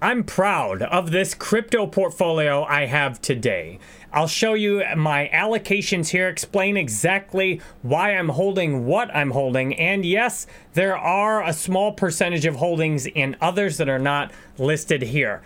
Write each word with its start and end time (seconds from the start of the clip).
I'm 0.00 0.22
proud 0.22 0.82
of 0.82 1.10
this 1.10 1.34
crypto 1.34 1.88
portfolio 1.88 2.62
I 2.62 2.86
have 2.86 3.20
today. 3.20 3.80
I'll 4.12 4.28
show 4.28 4.54
you 4.54 4.84
my 4.96 5.28
allocations 5.34 6.10
here, 6.10 6.28
explain 6.28 6.76
exactly 6.76 7.60
why 7.82 8.12
I'm 8.16 8.28
holding 8.28 8.86
what 8.86 9.12
I'm 9.12 9.32
holding, 9.32 9.74
and 9.74 10.06
yes, 10.06 10.46
there 10.74 10.96
are 10.96 11.42
a 11.42 11.52
small 11.52 11.90
percentage 11.90 12.46
of 12.46 12.54
holdings 12.54 13.06
in 13.06 13.36
others 13.40 13.76
that 13.78 13.88
are 13.88 13.98
not 13.98 14.30
listed 14.56 15.02
here. 15.02 15.42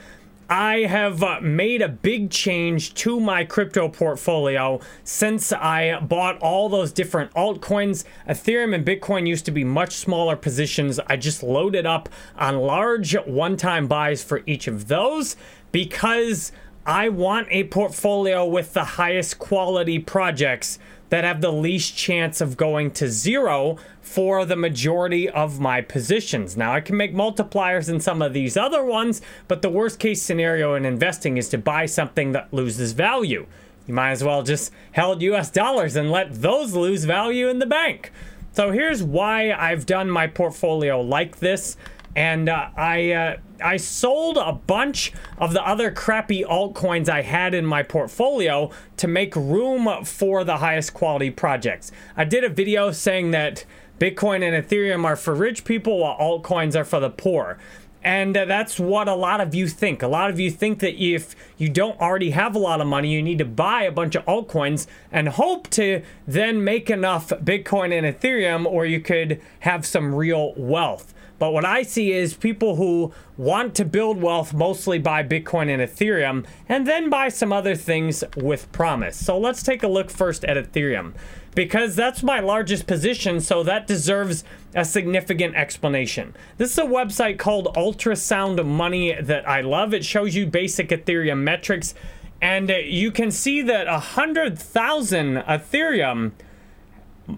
I 0.49 0.81
have 0.81 1.23
uh, 1.23 1.41
made 1.41 1.83
a 1.83 1.89
big 1.89 2.31
change 2.31 2.95
to 2.95 3.21
my 3.21 3.45
crypto 3.45 3.89
portfolio 3.89 4.81
since 5.05 5.53
I 5.53 5.99
bought 6.01 6.39
all 6.41 6.69
those 6.69 6.93
different 6.93 7.33
altcoins. 7.35 8.05
Ethereum 8.29 8.75
and 8.75 8.85
Bitcoin 8.85 9.27
used 9.27 9.45
to 9.47 9.51
be 9.51 9.65
much 9.65 9.97
smaller 9.97 10.37
positions. 10.37 11.01
I 11.07 11.17
just 11.17 11.43
loaded 11.43 11.87
up 11.87 12.09
on 12.37 12.59
large 12.59 13.15
one 13.27 13.57
time 13.57 13.87
buys 13.87 14.23
for 14.23 14.43
each 14.47 14.67
of 14.67 14.89
those 14.89 15.37
because 15.71 16.53
I 16.85 17.09
want 17.09 17.47
a 17.51 17.65
portfolio 17.65 18.45
with 18.45 18.73
the 18.75 18.85
highest 18.85 19.39
quality 19.39 20.01
projects 20.01 20.79
that 21.13 21.25
have 21.25 21.43
the 21.43 21.53
least 21.53 21.95
chance 21.95 22.41
of 22.41 22.57
going 22.57 22.91
to 22.91 23.07
zero 23.07 23.77
for 24.01 24.47
the 24.47 24.57
majority 24.57 25.29
of 25.29 25.61
my 25.61 25.83
positions. 25.83 26.57
Now, 26.57 26.73
I 26.73 26.81
can 26.81 26.97
make 26.97 27.15
multipliers 27.15 27.91
in 27.91 28.01
some 28.01 28.23
of 28.23 28.33
these 28.33 28.57
other 28.57 28.83
ones, 28.83 29.21
but 29.47 29.61
the 29.61 29.69
worst 29.69 29.99
case 29.99 30.23
scenario 30.23 30.75
in 30.75 30.87
investing 30.87 31.37
is 31.37 31.51
to 31.51 31.59
buy 31.59 31.85
something 31.85 32.33
that 32.33 32.51
loses 32.51 32.93
value. 32.93 33.47
You 33.87 33.93
might 33.93 34.13
as 34.13 34.25
well 34.25 34.43
just 34.43 34.73
held 34.93 35.21
US 35.21 35.51
dollars 35.51 35.97
and 35.97 36.11
let 36.11 36.41
those 36.41 36.73
lose 36.73 37.05
value 37.05 37.47
in 37.51 37.59
the 37.59 37.67
bank. 37.67 38.11
So 38.53 38.71
here's 38.71 39.03
why 39.03 39.53
I've 39.53 39.85
done 39.85 40.09
my 40.09 40.27
portfolio 40.27 40.99
like 40.99 41.41
this 41.41 41.77
and 42.15 42.49
uh, 42.49 42.69
I 42.77 43.13
uh, 43.13 43.37
I 43.63 43.77
sold 43.77 44.37
a 44.37 44.53
bunch 44.53 45.13
of 45.39 45.53
the 45.53 45.67
other 45.67 45.91
crappy 45.91 46.45
altcoins 46.45 47.09
I 47.09 47.23
had 47.23 47.55
in 47.55 47.65
my 47.65 47.83
portfolio 47.83 48.71
to 48.99 49.09
make 49.09 49.35
room 49.37 50.05
for 50.05 50.45
the 50.45 50.59
highest 50.59 50.95
quality 50.95 51.31
projects. 51.31 51.93
I 52.17 52.25
did 52.25 52.45
a 52.45 52.49
video 52.49 52.93
saying 52.93 53.31
that 53.31 53.65
Bitcoin 53.99 54.43
and 54.43 54.67
Ethereum 54.67 55.05
are 55.05 55.17
for 55.17 55.35
rich 55.35 55.65
people 55.65 56.01
while 56.01 56.19
altcoins 56.19 56.75
are 56.75 56.85
for 56.85 56.99
the 56.99 57.11
poor. 57.11 57.59
And 58.03 58.37
uh, 58.37 58.45
that's 58.47 58.81
what 58.81 59.09
a 59.09 59.15
lot 59.15 59.41
of 59.41 59.55
you 59.55 59.69
think. 59.69 60.03
A 60.03 60.09
lot 60.09 60.31
of 60.31 60.41
you 60.41 60.51
think 60.51 60.81
that 60.81 61.03
if 61.03 61.37
you 61.57 61.69
don't 61.69 62.01
already 62.01 62.31
have 62.31 62.55
a 62.55 62.59
lot 62.59 62.81
of 62.81 62.87
money, 62.87 63.13
you 63.13 63.23
need 63.23 63.39
to 63.39 63.45
buy 63.45 63.83
a 63.83 63.93
bunch 63.93 64.15
of 64.15 64.25
altcoins 64.27 64.87
and 65.11 65.29
hope 65.29 65.71
to 65.71 66.03
then 66.27 66.65
make 66.65 66.91
enough 66.91 67.29
Bitcoin 67.29 67.97
and 67.97 68.07
Ethereum, 68.07 68.67
or 68.67 68.87
you 68.87 69.01
could 69.01 69.41
have 69.61 69.87
some 69.87 70.15
real 70.15 70.53
wealth. 70.57 71.15
But 71.39 71.53
what 71.53 71.65
I 71.65 71.83
see 71.83 72.13
is 72.13 72.35
people 72.35 72.77
who 72.77 73.13
want 73.37 73.75
to 73.75 73.85
build 73.85 74.23
wealth 74.23 74.55
mostly 74.55 75.01
buy 75.01 75.25
Bitcoin 75.25 75.69
and 75.69 75.83
Ethereum 75.83 76.47
and 76.69 76.87
then 76.87 77.11
buy 77.11 77.31
some 77.31 77.53
other 77.53 77.75
things 77.75 78.23
with 78.37 78.71
promise. 78.71 79.17
So 79.17 79.37
let's 79.39 79.63
take 79.63 79.83
a 79.83 79.89
look 79.89 80.09
first 80.09 80.45
at 80.45 80.57
Ethereum 80.57 81.15
because 81.55 81.95
that's 81.95 82.23
my 82.23 82.41
largest 82.41 82.87
position, 82.87 83.41
so 83.41 83.63
that 83.63 83.87
deserves 83.87 84.45
a 84.75 84.85
significant 84.85 85.55
explanation. 85.55 86.35
This 86.57 86.73
is 86.73 86.79
a 86.79 86.83
website 86.83 87.39
called 87.39 87.75
Ultrasound 87.77 88.65
Money 88.65 89.15
that 89.21 89.49
I 89.49 89.61
love. 89.61 89.93
It 89.93 90.05
shows 90.05 90.35
you 90.35 90.47
basic 90.47 90.89
Ethereum 90.89 91.39
metrics, 91.39 91.95
and 92.41 92.71
you 92.71 93.11
can 93.11 93.31
see 93.31 93.61
that 93.63 93.87
100,000 93.87 95.37
Ethereum 95.37 96.33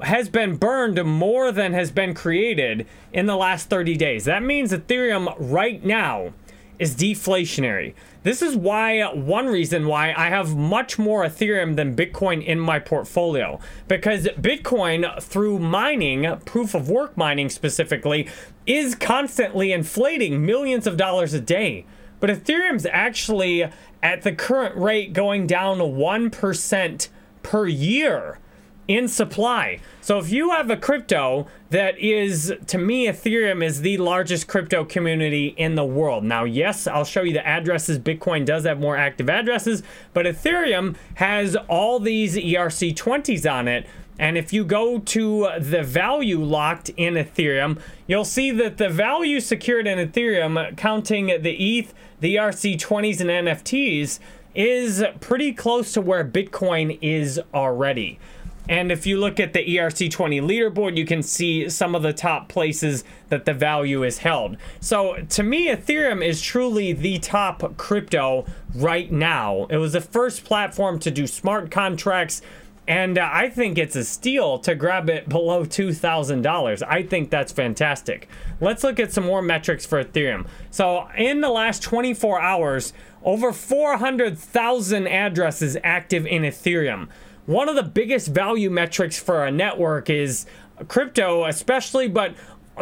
has 0.02 0.28
been 0.28 0.56
burned 0.56 1.04
more 1.04 1.52
than 1.52 1.72
has 1.72 1.90
been 1.90 2.14
created 2.14 2.86
in 3.12 3.26
the 3.26 3.36
last 3.36 3.68
30 3.68 3.96
days. 3.96 4.24
That 4.24 4.42
means 4.42 4.72
Ethereum 4.72 5.34
right 5.38 5.84
now 5.84 6.32
is 6.78 6.94
deflationary. 6.94 7.94
This 8.24 8.40
is 8.40 8.56
why 8.56 9.04
one 9.12 9.46
reason 9.48 9.86
why 9.86 10.14
I 10.16 10.30
have 10.30 10.56
much 10.56 10.98
more 10.98 11.24
Ethereum 11.26 11.76
than 11.76 11.94
Bitcoin 11.94 12.42
in 12.42 12.58
my 12.58 12.78
portfolio 12.78 13.60
because 13.86 14.24
Bitcoin 14.38 15.22
through 15.22 15.58
mining, 15.58 16.38
proof 16.46 16.74
of 16.74 16.88
work 16.88 17.18
mining 17.18 17.50
specifically, 17.50 18.26
is 18.66 18.94
constantly 18.94 19.72
inflating 19.72 20.44
millions 20.44 20.86
of 20.86 20.96
dollars 20.96 21.34
a 21.34 21.40
day. 21.40 21.84
But 22.18 22.30
Ethereum's 22.30 22.86
actually 22.86 23.70
at 24.02 24.22
the 24.22 24.32
current 24.32 24.74
rate 24.74 25.12
going 25.12 25.46
down 25.46 25.76
1% 25.78 27.08
per 27.42 27.66
year 27.66 28.38
in 28.86 29.08
supply. 29.08 29.80
So 30.00 30.18
if 30.18 30.30
you 30.30 30.50
have 30.50 30.70
a 30.70 30.76
crypto 30.76 31.46
that 31.70 31.98
is, 31.98 32.52
to 32.66 32.78
me, 32.78 33.06
Ethereum 33.06 33.64
is 33.64 33.80
the 33.80 33.98
largest 33.98 34.46
crypto 34.46 34.84
community 34.84 35.54
in 35.56 35.74
the 35.74 35.84
world. 35.84 36.24
Now, 36.24 36.44
yes, 36.44 36.86
I'll 36.86 37.04
show 37.04 37.22
you 37.22 37.32
the 37.32 37.46
addresses. 37.46 37.98
Bitcoin 37.98 38.44
does 38.44 38.64
have 38.64 38.78
more 38.78 38.96
active 38.96 39.30
addresses, 39.30 39.82
but 40.12 40.26
Ethereum 40.26 40.96
has 41.14 41.56
all 41.68 41.98
these 41.98 42.36
ERC20s 42.36 43.50
on 43.50 43.68
it. 43.68 43.86
And 44.18 44.38
if 44.38 44.52
you 44.52 44.64
go 44.64 45.00
to 45.00 45.48
the 45.58 45.82
value 45.82 46.40
locked 46.40 46.90
in 46.90 47.14
Ethereum, 47.14 47.80
you'll 48.06 48.24
see 48.24 48.52
that 48.52 48.76
the 48.76 48.88
value 48.88 49.40
secured 49.40 49.88
in 49.88 49.98
Ethereum, 49.98 50.76
counting 50.76 51.26
the 51.26 51.78
ETH, 51.78 51.92
the 52.20 52.36
ERC20s, 52.36 53.20
and 53.20 53.48
NFTs, 53.48 54.20
is 54.54 55.02
pretty 55.20 55.52
close 55.52 55.92
to 55.94 56.00
where 56.00 56.24
Bitcoin 56.24 56.96
is 57.02 57.40
already. 57.52 58.20
And 58.68 58.90
if 58.90 59.06
you 59.06 59.18
look 59.18 59.38
at 59.38 59.52
the 59.52 59.64
ERC20 59.64 60.40
leaderboard, 60.40 60.96
you 60.96 61.04
can 61.04 61.22
see 61.22 61.68
some 61.68 61.94
of 61.94 62.02
the 62.02 62.12
top 62.12 62.48
places 62.48 63.04
that 63.28 63.44
the 63.44 63.52
value 63.52 64.02
is 64.02 64.18
held. 64.18 64.56
So 64.80 65.16
to 65.30 65.42
me, 65.42 65.68
Ethereum 65.68 66.24
is 66.24 66.40
truly 66.40 66.92
the 66.92 67.18
top 67.18 67.76
crypto 67.76 68.46
right 68.74 69.10
now. 69.12 69.66
It 69.68 69.76
was 69.76 69.92
the 69.92 70.00
first 70.00 70.44
platform 70.44 70.98
to 71.00 71.10
do 71.10 71.26
smart 71.26 71.70
contracts. 71.70 72.40
And 72.86 73.16
uh, 73.16 73.28
I 73.32 73.48
think 73.48 73.78
it's 73.78 73.96
a 73.96 74.04
steal 74.04 74.58
to 74.58 74.74
grab 74.74 75.08
it 75.08 75.28
below 75.28 75.64
$2,000. 75.64 76.82
I 76.86 77.02
think 77.02 77.30
that's 77.30 77.52
fantastic. 77.52 78.28
Let's 78.60 78.84
look 78.84 79.00
at 79.00 79.12
some 79.12 79.24
more 79.24 79.40
metrics 79.40 79.86
for 79.86 80.04
Ethereum. 80.04 80.46
So, 80.70 81.08
in 81.16 81.40
the 81.40 81.48
last 81.48 81.82
24 81.82 82.42
hours, 82.42 82.92
over 83.22 83.54
400,000 83.54 85.06
addresses 85.06 85.78
active 85.82 86.26
in 86.26 86.42
Ethereum 86.42 87.08
one 87.46 87.68
of 87.68 87.76
the 87.76 87.82
biggest 87.82 88.28
value 88.28 88.70
metrics 88.70 89.18
for 89.18 89.44
a 89.44 89.50
network 89.50 90.08
is 90.08 90.46
crypto, 90.88 91.44
especially, 91.44 92.08
but 92.08 92.34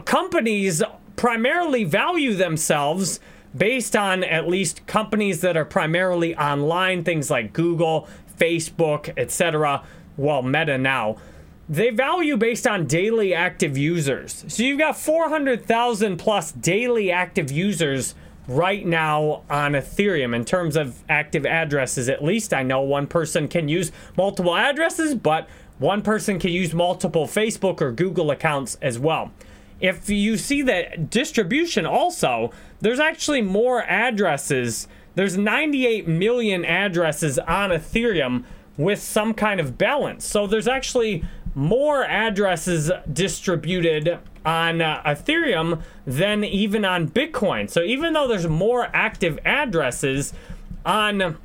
companies 0.04 0.82
primarily 1.16 1.84
value 1.84 2.34
themselves 2.34 3.20
based 3.56 3.94
on 3.94 4.24
at 4.24 4.48
least 4.48 4.86
companies 4.86 5.40
that 5.40 5.56
are 5.56 5.64
primarily 5.64 6.34
online, 6.36 7.04
things 7.04 7.30
like 7.30 7.52
Google, 7.52 8.08
Facebook, 8.38 9.12
etc. 9.16 9.82
Well, 10.16 10.42
Meta 10.42 10.78
now. 10.78 11.18
They 11.68 11.90
value 11.90 12.36
based 12.36 12.66
on 12.66 12.86
daily 12.86 13.34
active 13.34 13.78
users. 13.78 14.44
So 14.48 14.62
you've 14.62 14.78
got 14.78 14.96
400,000 14.96 16.16
plus 16.16 16.52
daily 16.52 17.10
active 17.10 17.50
users 17.50 18.14
right 18.48 18.84
now 18.84 19.42
on 19.48 19.72
Ethereum 19.72 20.34
in 20.34 20.44
terms 20.44 20.76
of 20.76 21.02
active 21.08 21.46
addresses. 21.46 22.08
At 22.08 22.24
least 22.24 22.52
I 22.52 22.62
know 22.62 22.80
one 22.80 23.06
person 23.06 23.48
can 23.48 23.68
use 23.68 23.92
multiple 24.16 24.56
addresses, 24.56 25.14
but 25.14 25.48
one 25.78 26.02
person 26.02 26.38
can 26.38 26.50
use 26.50 26.74
multiple 26.74 27.26
Facebook 27.26 27.80
or 27.80 27.92
Google 27.92 28.30
accounts 28.30 28.76
as 28.82 28.98
well. 28.98 29.32
If 29.80 30.08
you 30.08 30.36
see 30.36 30.62
that 30.62 31.10
distribution 31.10 31.86
also, 31.86 32.52
there's 32.80 33.00
actually 33.00 33.42
more 33.42 33.82
addresses. 33.82 34.86
There's 35.14 35.36
98 35.36 36.06
million 36.06 36.64
addresses 36.64 37.38
on 37.40 37.70
Ethereum 37.70 38.44
with 38.76 39.02
some 39.02 39.34
kind 39.34 39.60
of 39.60 39.76
balance. 39.76 40.24
So 40.24 40.46
there's 40.46 40.68
actually 40.68 41.24
more 41.54 42.04
addresses 42.04 42.90
distributed 43.12 44.18
on 44.44 44.80
uh, 44.80 45.02
Ethereum 45.04 45.82
than 46.06 46.44
even 46.44 46.84
on 46.84 47.08
Bitcoin. 47.08 47.70
So 47.70 47.82
even 47.82 48.12
though 48.12 48.28
there's 48.28 48.48
more 48.48 48.88
active 48.92 49.38
addresses 49.44 50.32
on 50.84 51.38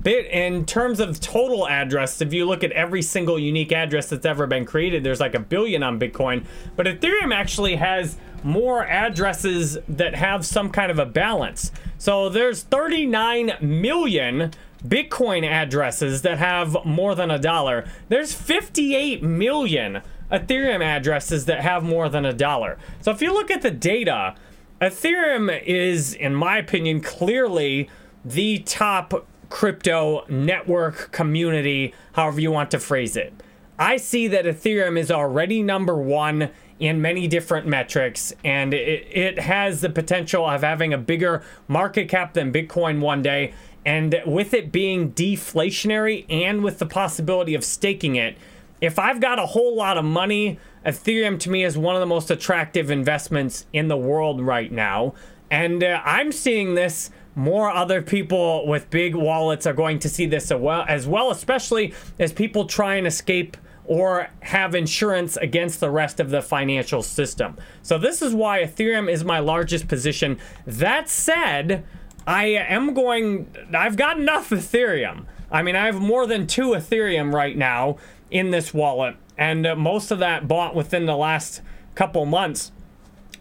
Bit 0.00 0.26
in 0.26 0.66
terms 0.66 0.98
of 0.98 1.20
total 1.20 1.68
address, 1.68 2.20
if 2.20 2.32
you 2.32 2.46
look 2.46 2.64
at 2.64 2.72
every 2.72 3.00
single 3.00 3.38
unique 3.38 3.70
address 3.70 4.08
that's 4.08 4.26
ever 4.26 4.44
been 4.48 4.64
created, 4.64 5.04
there's 5.04 5.20
like 5.20 5.36
a 5.36 5.40
billion 5.40 5.84
on 5.84 6.00
Bitcoin. 6.00 6.44
But 6.74 6.86
Ethereum 6.86 7.32
actually 7.32 7.76
has 7.76 8.16
more 8.42 8.84
addresses 8.84 9.78
that 9.88 10.16
have 10.16 10.44
some 10.44 10.70
kind 10.70 10.90
of 10.90 10.98
a 10.98 11.06
balance. 11.06 11.70
So 11.96 12.28
there's 12.28 12.64
39 12.64 13.52
million 13.60 14.50
Bitcoin 14.84 15.44
addresses 15.44 16.22
that 16.22 16.38
have 16.38 16.76
more 16.84 17.14
than 17.14 17.30
a 17.30 17.38
dollar. 17.38 17.88
There's 18.08 18.34
58 18.34 19.22
million 19.22 20.02
Ethereum 20.34 20.82
addresses 20.82 21.46
that 21.46 21.60
have 21.60 21.84
more 21.84 22.08
than 22.08 22.24
a 22.24 22.32
dollar. 22.32 22.76
So 23.00 23.12
if 23.12 23.22
you 23.22 23.32
look 23.32 23.50
at 23.50 23.62
the 23.62 23.70
data, 23.70 24.34
Ethereum 24.80 25.62
is, 25.64 26.12
in 26.14 26.34
my 26.34 26.58
opinion, 26.58 27.00
clearly 27.00 27.88
the 28.24 28.58
top 28.58 29.26
crypto 29.48 30.24
network 30.28 31.12
community, 31.12 31.94
however 32.14 32.40
you 32.40 32.50
want 32.50 32.72
to 32.72 32.80
phrase 32.80 33.16
it. 33.16 33.32
I 33.78 33.96
see 33.96 34.26
that 34.28 34.44
Ethereum 34.44 34.98
is 34.98 35.10
already 35.10 35.62
number 35.62 35.96
one 35.96 36.50
in 36.80 37.00
many 37.00 37.28
different 37.28 37.66
metrics, 37.66 38.32
and 38.44 38.74
it, 38.74 39.06
it 39.10 39.38
has 39.38 39.80
the 39.80 39.90
potential 39.90 40.44
of 40.44 40.62
having 40.62 40.92
a 40.92 40.98
bigger 40.98 41.42
market 41.68 42.08
cap 42.08 42.34
than 42.34 42.52
Bitcoin 42.52 43.00
one 43.00 43.22
day. 43.22 43.54
And 43.86 44.20
with 44.26 44.54
it 44.54 44.72
being 44.72 45.12
deflationary 45.12 46.24
and 46.28 46.64
with 46.64 46.78
the 46.78 46.86
possibility 46.86 47.54
of 47.54 47.64
staking 47.64 48.16
it, 48.16 48.36
if 48.84 48.98
I've 48.98 49.20
got 49.20 49.38
a 49.38 49.46
whole 49.46 49.74
lot 49.74 49.96
of 49.96 50.04
money, 50.04 50.58
Ethereum 50.84 51.40
to 51.40 51.50
me 51.50 51.64
is 51.64 51.78
one 51.78 51.94
of 51.96 52.00
the 52.00 52.06
most 52.06 52.30
attractive 52.30 52.90
investments 52.90 53.66
in 53.72 53.88
the 53.88 53.96
world 53.96 54.40
right 54.40 54.70
now. 54.70 55.14
And 55.50 55.82
uh, 55.82 56.02
I'm 56.04 56.32
seeing 56.32 56.74
this 56.74 57.10
more 57.34 57.70
other 57.70 58.02
people 58.02 58.66
with 58.66 58.90
big 58.90 59.14
wallets 59.14 59.66
are 59.66 59.72
going 59.72 59.98
to 60.00 60.08
see 60.08 60.26
this 60.26 60.50
as 60.50 60.60
well, 60.60 60.84
as 60.88 61.06
well, 61.06 61.30
especially 61.30 61.94
as 62.18 62.32
people 62.32 62.66
try 62.66 62.96
and 62.96 63.06
escape 63.06 63.56
or 63.86 64.30
have 64.40 64.74
insurance 64.74 65.36
against 65.36 65.80
the 65.80 65.90
rest 65.90 66.20
of 66.20 66.30
the 66.30 66.40
financial 66.40 67.02
system. 67.02 67.56
So 67.82 67.98
this 67.98 68.22
is 68.22 68.34
why 68.34 68.62
Ethereum 68.62 69.10
is 69.10 69.24
my 69.24 69.40
largest 69.40 69.88
position. 69.88 70.38
That 70.66 71.08
said, 71.08 71.84
I 72.26 72.46
am 72.46 72.94
going 72.94 73.54
I've 73.74 73.96
got 73.96 74.18
enough 74.18 74.50
Ethereum. 74.50 75.26
I 75.54 75.62
mean, 75.62 75.76
I 75.76 75.86
have 75.86 76.00
more 76.00 76.26
than 76.26 76.48
2 76.48 76.70
Ethereum 76.70 77.32
right 77.32 77.56
now 77.56 77.96
in 78.28 78.50
this 78.50 78.74
wallet 78.74 79.14
and 79.38 79.64
uh, 79.64 79.76
most 79.76 80.10
of 80.10 80.18
that 80.18 80.48
bought 80.48 80.74
within 80.74 81.06
the 81.06 81.16
last 81.16 81.62
couple 81.94 82.26
months. 82.26 82.72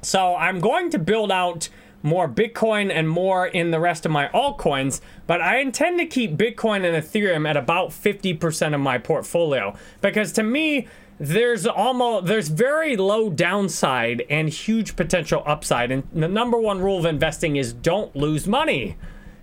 So 0.04 0.36
I'm 0.36 0.60
going 0.60 0.92
to 0.92 1.00
build 1.00 1.32
out 1.32 1.70
more 2.04 2.30
Bitcoin 2.30 2.92
and 2.92 3.10
more 3.10 3.48
in 3.48 3.72
the 3.72 3.80
rest 3.80 4.06
of 4.06 4.12
my 4.12 4.28
altcoins, 4.28 5.02
but 5.26 5.42
I 5.42 5.60
intend 5.60 5.98
to 6.00 6.06
keep 6.06 6.36
Bitcoin 6.38 6.86
and 6.86 7.04
Ethereum 7.04 7.50
at 7.50 7.58
about 7.58 7.90
50% 7.90 8.76
of 8.76 8.82
my 8.82 9.00
portfolio 9.00 9.76
because 10.02 10.32
to 10.34 10.44
me, 10.44 10.88
there's 11.20 11.66
almost 11.66 12.26
there's 12.26 12.50
very 12.50 12.96
low 12.96 13.30
downside 13.30 14.24
and 14.30 14.50
huge 14.50 14.96
potential 14.96 15.42
upside 15.46 15.92
and 15.92 16.04
the 16.14 16.28
number 16.28 16.60
one 16.60 16.82
rule 16.82 16.98
of 16.98 17.06
investing 17.06 17.56
is 17.56 17.72
don't 17.72 18.16
lose 18.16 18.48
money 18.48 18.98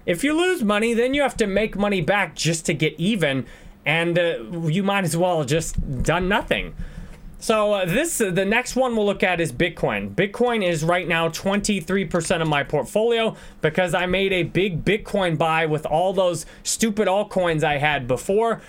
if 0.07 0.25
you 0.25 0.33
lose 0.33 0.63
money 0.63 0.95
then 0.95 1.15
you 1.15 1.23
have 1.23 1.37
to 1.37 1.47
make 1.47 1.77
money 1.77 2.01
back 2.01 2.35
just 2.35 2.67
to 2.67 2.75
get 2.75 2.95
even 2.99 3.47
and 3.85 4.19
uh, 4.19 4.39
you 4.67 4.83
might 4.83 5.05
as 5.05 5.17
well 5.17 5.45
just 5.45 6.03
done 6.03 6.29
nothing 6.29 6.75
so 7.41 7.73
uh, 7.73 7.85
this 7.87 8.21
uh, 8.21 8.31
the 8.31 8.45
next 8.45 8.77
one 8.77 8.95
we'll 8.95 9.07
look 9.07 9.23
at 9.23 9.41
is 9.41 9.51
Bitcoin. 9.51 10.15
Bitcoin 10.15 10.63
is 10.63 10.85
right 10.85 11.09
now 11.09 11.31
23% 11.31 12.43
of 12.43 12.49
my 12.49 12.63
portfolio 12.63 13.35
because 13.63 13.95
I 13.95 14.05
made 14.05 14.33
a 14.35 14.43
big 14.43 14.85
Bitcoin 14.85 15.39
buy 15.39 15.65
with 15.65 15.87
all 15.87 16.13
those 16.13 16.45
stupid 16.63 17.09
altcoins 17.09 17.65
I 17.65 17.79
had 17.79 18.07
before. 18.07 18.61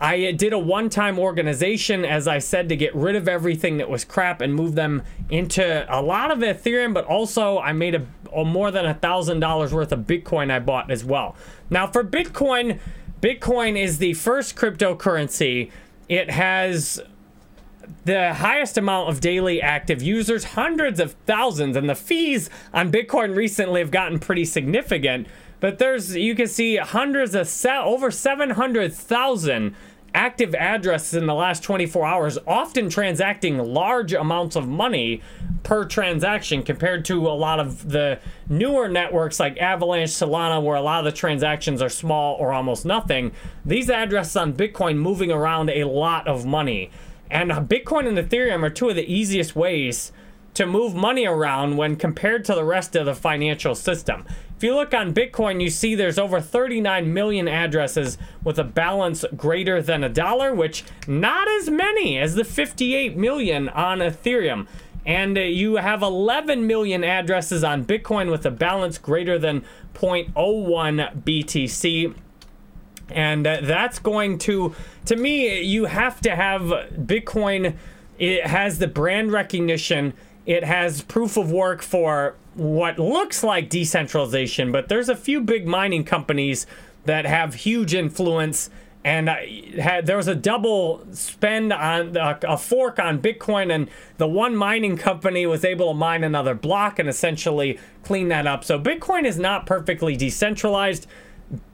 I 0.00 0.32
did 0.32 0.54
a 0.54 0.58
one-time 0.58 1.18
organization, 1.18 2.06
as 2.06 2.26
I 2.26 2.38
said, 2.38 2.70
to 2.70 2.76
get 2.76 2.94
rid 2.94 3.16
of 3.16 3.28
everything 3.28 3.76
that 3.76 3.90
was 3.90 4.02
crap 4.02 4.40
and 4.40 4.54
move 4.54 4.74
them 4.74 5.02
into 5.28 5.86
a 5.94 6.00
lot 6.00 6.30
of 6.30 6.38
Ethereum, 6.38 6.94
but 6.94 7.04
also 7.04 7.58
I 7.58 7.72
made 7.72 7.94
a, 7.94 8.06
a 8.34 8.44
more 8.44 8.70
than 8.70 8.86
a 8.86 8.94
thousand 8.94 9.40
dollars 9.40 9.74
worth 9.74 9.92
of 9.92 10.00
Bitcoin 10.00 10.50
I 10.50 10.58
bought 10.58 10.90
as 10.90 11.04
well. 11.04 11.36
Now 11.68 11.86
for 11.86 12.02
Bitcoin, 12.02 12.78
Bitcoin 13.20 13.78
is 13.78 13.98
the 13.98 14.14
first 14.14 14.56
cryptocurrency. 14.56 15.70
It 16.08 16.30
has 16.30 17.02
the 18.06 18.32
highest 18.34 18.78
amount 18.78 19.10
of 19.10 19.20
daily 19.20 19.60
active 19.60 20.00
users, 20.00 20.44
hundreds 20.44 20.98
of 20.98 21.12
thousands, 21.26 21.76
and 21.76 21.90
the 21.90 21.94
fees 21.94 22.48
on 22.72 22.90
Bitcoin 22.90 23.36
recently 23.36 23.80
have 23.80 23.90
gotten 23.90 24.18
pretty 24.18 24.46
significant. 24.46 25.26
But 25.60 25.78
there's, 25.78 26.16
you 26.16 26.34
can 26.34 26.46
see 26.46 26.76
hundreds 26.76 27.34
of, 27.34 27.50
over 27.66 28.10
700,000 28.10 29.76
active 30.14 30.54
addresses 30.54 31.14
in 31.14 31.26
the 31.26 31.34
last 31.34 31.62
24 31.62 32.06
hours, 32.06 32.38
often 32.46 32.88
transacting 32.88 33.58
large 33.58 34.12
amounts 34.12 34.56
of 34.56 34.68
money 34.68 35.22
per 35.62 35.84
transaction 35.84 36.62
compared 36.62 37.04
to 37.04 37.26
a 37.26 37.30
lot 37.30 37.60
of 37.60 37.90
the 37.90 38.18
newer 38.48 38.88
networks 38.88 39.38
like 39.38 39.58
Avalanche, 39.58 40.10
Solana, 40.10 40.62
where 40.62 40.76
a 40.76 40.82
lot 40.82 41.06
of 41.06 41.12
the 41.12 41.16
transactions 41.16 41.82
are 41.82 41.88
small 41.88 42.34
or 42.36 42.52
almost 42.52 42.84
nothing. 42.84 43.32
These 43.64 43.90
addresses 43.90 44.36
on 44.36 44.54
Bitcoin 44.54 44.96
moving 44.96 45.30
around 45.30 45.70
a 45.70 45.84
lot 45.84 46.26
of 46.26 46.44
money. 46.44 46.90
And 47.30 47.52
uh, 47.52 47.60
Bitcoin 47.60 48.08
and 48.08 48.18
Ethereum 48.18 48.62
are 48.62 48.70
two 48.70 48.88
of 48.88 48.96
the 48.96 49.12
easiest 49.12 49.54
ways 49.54 50.12
to 50.54 50.66
move 50.66 50.94
money 50.94 51.26
around 51.26 51.76
when 51.76 51.96
compared 51.96 52.44
to 52.44 52.54
the 52.54 52.64
rest 52.64 52.96
of 52.96 53.06
the 53.06 53.14
financial 53.14 53.74
system. 53.74 54.24
If 54.60 54.64
you 54.64 54.74
look 54.74 54.92
on 54.92 55.14
Bitcoin, 55.14 55.62
you 55.62 55.70
see 55.70 55.94
there's 55.94 56.18
over 56.18 56.38
39 56.38 57.14
million 57.14 57.48
addresses 57.48 58.18
with 58.44 58.58
a 58.58 58.62
balance 58.62 59.24
greater 59.34 59.80
than 59.80 60.04
a 60.04 60.10
dollar, 60.10 60.54
which 60.54 60.84
not 61.08 61.48
as 61.48 61.70
many 61.70 62.18
as 62.18 62.34
the 62.34 62.44
58 62.44 63.16
million 63.16 63.70
on 63.70 64.00
Ethereum. 64.00 64.66
And 65.06 65.38
uh, 65.38 65.40
you 65.40 65.76
have 65.76 66.02
11 66.02 66.66
million 66.66 67.04
addresses 67.04 67.64
on 67.64 67.86
Bitcoin 67.86 68.30
with 68.30 68.44
a 68.44 68.50
balance 68.50 68.98
greater 68.98 69.38
than 69.38 69.64
0.01 69.94 70.34
BTC 71.22 72.14
and 73.08 73.46
uh, 73.46 73.60
that's 73.62 73.98
going 73.98 74.36
to 74.38 74.74
to 75.06 75.16
me 75.16 75.62
you 75.62 75.86
have 75.86 76.20
to 76.20 76.36
have 76.36 76.62
bitcoin 76.92 77.74
it 78.20 78.46
has 78.46 78.78
the 78.78 78.86
brand 78.86 79.32
recognition 79.32 80.12
it 80.50 80.64
has 80.64 81.02
proof 81.02 81.36
of 81.36 81.52
work 81.52 81.80
for 81.80 82.34
what 82.54 82.98
looks 82.98 83.44
like 83.44 83.70
decentralization 83.70 84.72
but 84.72 84.88
there's 84.88 85.08
a 85.08 85.16
few 85.16 85.40
big 85.40 85.66
mining 85.66 86.04
companies 86.04 86.66
that 87.04 87.24
have 87.24 87.54
huge 87.54 87.94
influence 87.94 88.68
and 89.02 89.28
had, 89.28 90.04
there 90.04 90.18
was 90.18 90.28
a 90.28 90.34
double 90.34 91.06
spend 91.12 91.72
on 91.72 92.16
a 92.18 92.58
fork 92.58 92.98
on 92.98 93.18
Bitcoin, 93.18 93.74
and 93.74 93.88
the 94.18 94.28
one 94.28 94.54
mining 94.54 94.98
company 94.98 95.46
was 95.46 95.64
able 95.64 95.88
to 95.88 95.94
mine 95.94 96.22
another 96.22 96.54
block 96.54 96.98
and 96.98 97.08
essentially 97.08 97.78
clean 98.02 98.28
that 98.28 98.46
up. 98.46 98.62
So 98.62 98.78
Bitcoin 98.78 99.24
is 99.24 99.38
not 99.38 99.64
perfectly 99.64 100.16
decentralized. 100.16 101.06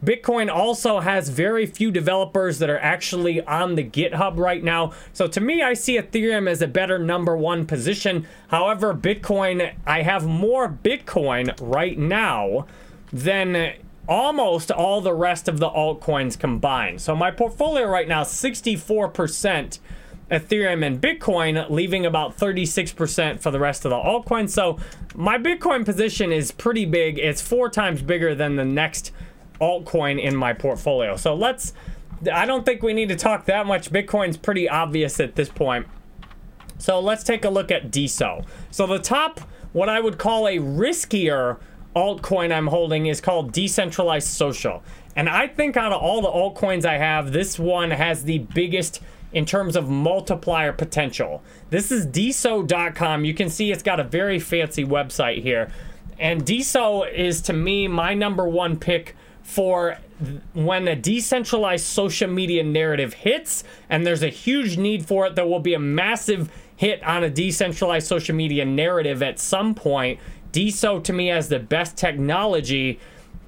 Bitcoin 0.05 0.53
also 0.53 1.01
has 1.01 1.29
very 1.29 1.67
few 1.67 1.91
developers 1.91 2.59
that 2.61 2.71
are 2.71 2.79
actually 2.79 3.43
on 3.43 3.75
the 3.75 3.85
GitHub 3.85 4.39
right 4.39 4.65
now. 4.65 4.93
So 5.13 5.27
to 5.27 5.41
me, 5.41 5.63
I 5.63 5.75
see 5.75 5.99
Ethereum 5.99 6.49
as 6.49 6.63
a 6.63 6.67
better 6.67 6.99
number 6.99 7.37
one 7.37 7.67
position. 7.67 8.27
However, 8.49 8.95
Bitcoin, 8.95 9.75
I 9.87 10.03
have 10.03 10.27
more 10.27 10.69
Bitcoin 10.69 11.55
right 11.61 11.99
now 11.99 12.67
than 13.13 13.75
almost 14.09 14.71
all 14.71 15.01
the 15.01 15.15
rest 15.15 15.49
of 15.49 15.59
the 15.59 15.69
altcoins 15.69 16.39
combined. 16.39 17.01
So 17.01 17.15
my 17.15 17.31
portfolio 17.31 17.87
right 17.87 18.09
now 18.09 18.23
64% 18.23 19.79
Ethereum 20.31 20.85
and 20.85 21.01
Bitcoin, 21.01 21.71
leaving 21.71 22.05
about 22.05 22.37
36% 22.37 23.41
for 23.41 23.51
the 23.51 23.61
rest 23.61 23.85
of 23.85 23.91
the 23.91 23.97
altcoins. 23.97 24.51
So 24.51 24.79
my 25.15 25.39
Bitcoin 25.39 25.85
position 25.85 26.33
is 26.33 26.51
pretty 26.51 26.85
big. 26.85 27.19
It's 27.19 27.41
four 27.41 27.69
times 27.69 28.03
bigger 28.03 28.35
than 28.35 28.57
the 28.57 28.65
next 28.65 29.13
altcoin 29.61 30.21
in 30.21 30.37
my 30.37 30.53
portfolio. 30.53 31.17
So 31.17 31.35
let's, 31.35 31.73
I 32.33 32.47
don't 32.47 32.65
think 32.65 32.83
we 32.83 32.93
need 32.93 33.09
to 33.09 33.17
talk 33.17 33.47
that 33.47 33.67
much. 33.67 33.91
Bitcoin's 33.91 34.37
pretty 34.37 34.69
obvious 34.69 35.21
at 35.21 35.35
this 35.35 35.49
point. 35.49 35.87
So 36.79 37.01
let's 37.01 37.25
take 37.25 37.45
a 37.45 37.51
look 37.51 37.71
at 37.71 37.91
DeSo. 37.91 38.45
So 38.71 38.87
the 38.87 38.99
top, 38.99 39.41
what 39.73 39.89
I 39.89 40.01
would 40.01 40.19
call 40.19 40.47
a 40.47 40.59
riskier 40.59 41.59
altcoin 41.95 42.53
I'm 42.53 42.67
holding 42.67 43.07
is 43.07 43.21
called 43.21 43.53
Decentralized 43.53 44.29
Social. 44.29 44.83
And 45.17 45.31
I 45.31 45.49
think 45.49 45.79
out 45.79 45.93
of 45.93 46.03
all 46.03 46.21
the 46.21 46.29
altcoins 46.29 46.85
I 46.85 46.99
have, 46.99 47.33
this 47.33 47.59
one 47.59 47.91
has 47.91 48.25
the 48.25 48.39
biggest 48.39 49.01
in 49.33 49.47
terms 49.47 49.77
of 49.77 49.89
multiplier 49.89 50.73
potential. 50.73 51.43
This 51.71 51.91
is 51.91 52.07
deso.com. 52.07 53.25
You 53.25 53.35
can 53.35 53.49
see 53.49 53.73
it's 53.73 53.83
got 53.83 53.99
a 53.99 54.05
very 54.05 54.39
fancy 54.39 54.85
website 54.85 55.43
here. 55.43 55.71
And 56.19 56.45
DeSo 56.45 57.11
is 57.13 57.43
to 57.43 57.53
me 57.53 57.89
my 57.89 58.15
number 58.15 58.49
one 58.49 58.79
pick 58.79 59.17
for 59.47 59.97
when 60.55 60.89
a 60.89 60.97
decentralized 60.97 61.87
social 61.87 62.29
media 62.29 62.65
narrative 62.65 63.15
hits 63.15 63.63
and 63.89 64.05
there's 64.05 64.25
a 64.25 64.29
huge 64.29 64.77
need 64.77 65.07
for 65.07 65.27
it 65.27 65.37
there 65.37 65.47
will 65.47 65.61
be 65.61 65.73
a 65.73 65.79
massive 65.79 66.51
hit 66.75 67.01
on 67.05 67.23
a 67.23 67.31
decentralized 67.31 68.09
social 68.09 68.35
media 68.35 68.65
narrative 68.65 69.23
at 69.23 69.39
some 69.39 69.73
point. 69.73 70.19
Deso 70.51 71.03
to 71.05 71.13
me 71.13 71.29
has 71.29 71.49
the 71.49 71.61
best 71.61 71.97
technology 71.97 72.99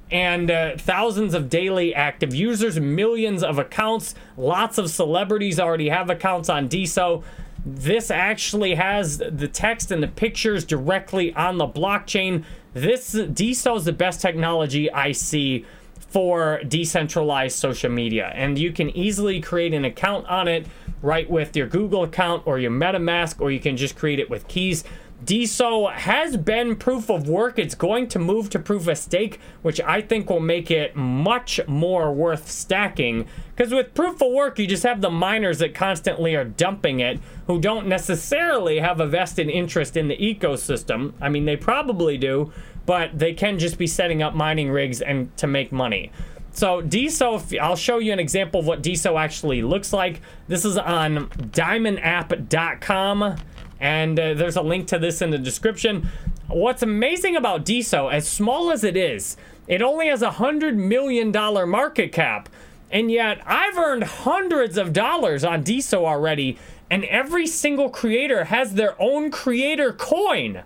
and 0.08 0.52
uh, 0.52 0.76
thousands 0.76 1.34
of 1.34 1.50
daily 1.50 1.92
active 1.92 2.32
users 2.32 2.78
millions 2.80 3.42
of 3.42 3.58
accounts 3.58 4.14
lots 4.38 4.78
of 4.78 4.88
celebrities 4.88 5.60
already 5.60 5.90
have 5.90 6.08
accounts 6.08 6.48
on 6.48 6.66
deso 6.66 7.22
this 7.66 8.10
actually 8.10 8.76
has 8.76 9.18
the 9.18 9.48
text 9.48 9.90
and 9.90 10.02
the 10.02 10.08
pictures 10.08 10.64
directly 10.64 11.34
on 11.34 11.58
the 11.58 11.66
blockchain. 11.66 12.44
This 12.72 13.14
deso 13.14 13.76
is 13.76 13.84
the 13.84 13.92
best 13.92 14.20
technology 14.20 14.90
i 14.90 15.12
see 15.12 15.66
for 16.08 16.60
decentralized 16.66 17.58
social 17.58 17.90
media. 17.90 18.32
And 18.34 18.58
you 18.58 18.72
can 18.72 18.90
easily 18.96 19.40
create 19.40 19.74
an 19.74 19.84
account 19.84 20.26
on 20.26 20.48
it 20.48 20.66
right 21.02 21.28
with 21.28 21.54
your 21.54 21.66
Google 21.66 22.02
account 22.02 22.42
or 22.46 22.58
your 22.58 22.70
MetaMask, 22.70 23.40
or 23.40 23.50
you 23.50 23.60
can 23.60 23.76
just 23.76 23.96
create 23.96 24.18
it 24.18 24.30
with 24.30 24.48
keys. 24.48 24.84
DeSo 25.24 25.92
has 25.92 26.36
been 26.36 26.76
proof 26.76 27.10
of 27.10 27.28
work. 27.28 27.58
It's 27.58 27.74
going 27.74 28.06
to 28.08 28.20
move 28.20 28.50
to 28.50 28.58
proof 28.58 28.86
of 28.86 28.96
stake, 28.96 29.40
which 29.62 29.80
I 29.80 30.00
think 30.00 30.30
will 30.30 30.38
make 30.38 30.70
it 30.70 30.94
much 30.94 31.60
more 31.66 32.12
worth 32.12 32.48
stacking. 32.48 33.26
Because 33.54 33.72
with 33.72 33.94
proof 33.94 34.22
of 34.22 34.32
work, 34.32 34.60
you 34.60 34.66
just 34.68 34.84
have 34.84 35.00
the 35.00 35.10
miners 35.10 35.58
that 35.58 35.74
constantly 35.74 36.36
are 36.36 36.44
dumping 36.44 37.00
it, 37.00 37.18
who 37.48 37.60
don't 37.60 37.88
necessarily 37.88 38.78
have 38.78 39.00
a 39.00 39.06
vested 39.06 39.48
interest 39.50 39.96
in 39.96 40.06
the 40.06 40.16
ecosystem. 40.16 41.12
I 41.20 41.28
mean, 41.28 41.46
they 41.46 41.56
probably 41.56 42.16
do, 42.16 42.52
but 42.88 43.16
they 43.18 43.34
can 43.34 43.58
just 43.58 43.76
be 43.76 43.86
setting 43.86 44.22
up 44.22 44.34
mining 44.34 44.70
rigs 44.70 45.02
and 45.02 45.36
to 45.36 45.46
make 45.46 45.70
money. 45.70 46.10
So 46.52 46.80
DeSo, 46.80 47.60
I'll 47.60 47.76
show 47.76 47.98
you 47.98 48.14
an 48.14 48.18
example 48.18 48.60
of 48.60 48.66
what 48.66 48.82
DeSo 48.82 49.20
actually 49.20 49.60
looks 49.60 49.92
like. 49.92 50.22
This 50.46 50.64
is 50.64 50.78
on 50.78 51.28
diamondapp.com, 51.28 53.36
and 53.78 54.18
uh, 54.18 54.32
there's 54.32 54.56
a 54.56 54.62
link 54.62 54.86
to 54.86 54.98
this 54.98 55.20
in 55.20 55.28
the 55.28 55.36
description. 55.36 56.08
What's 56.46 56.82
amazing 56.82 57.36
about 57.36 57.66
DeSo, 57.66 58.10
as 58.10 58.26
small 58.26 58.72
as 58.72 58.84
it 58.84 58.96
is, 58.96 59.36
it 59.66 59.82
only 59.82 60.08
has 60.08 60.22
a 60.22 60.30
$100 60.30 60.76
million 60.76 61.30
market 61.68 62.10
cap. 62.10 62.48
And 62.90 63.10
yet, 63.10 63.42
I've 63.44 63.76
earned 63.76 64.04
hundreds 64.04 64.78
of 64.78 64.94
dollars 64.94 65.44
on 65.44 65.62
DeSo 65.62 66.06
already, 66.06 66.56
and 66.90 67.04
every 67.04 67.46
single 67.46 67.90
creator 67.90 68.44
has 68.44 68.72
their 68.72 68.94
own 68.98 69.30
creator 69.30 69.92
coin 69.92 70.62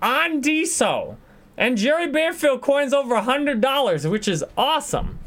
on 0.00 0.40
DeSo. 0.40 1.18
And 1.58 1.76
Jerry 1.76 2.06
Banfield 2.06 2.62
coins 2.62 2.94
over 2.94 3.16
$100, 3.16 4.08
which 4.08 4.28
is 4.28 4.44
awesome. 4.56 5.18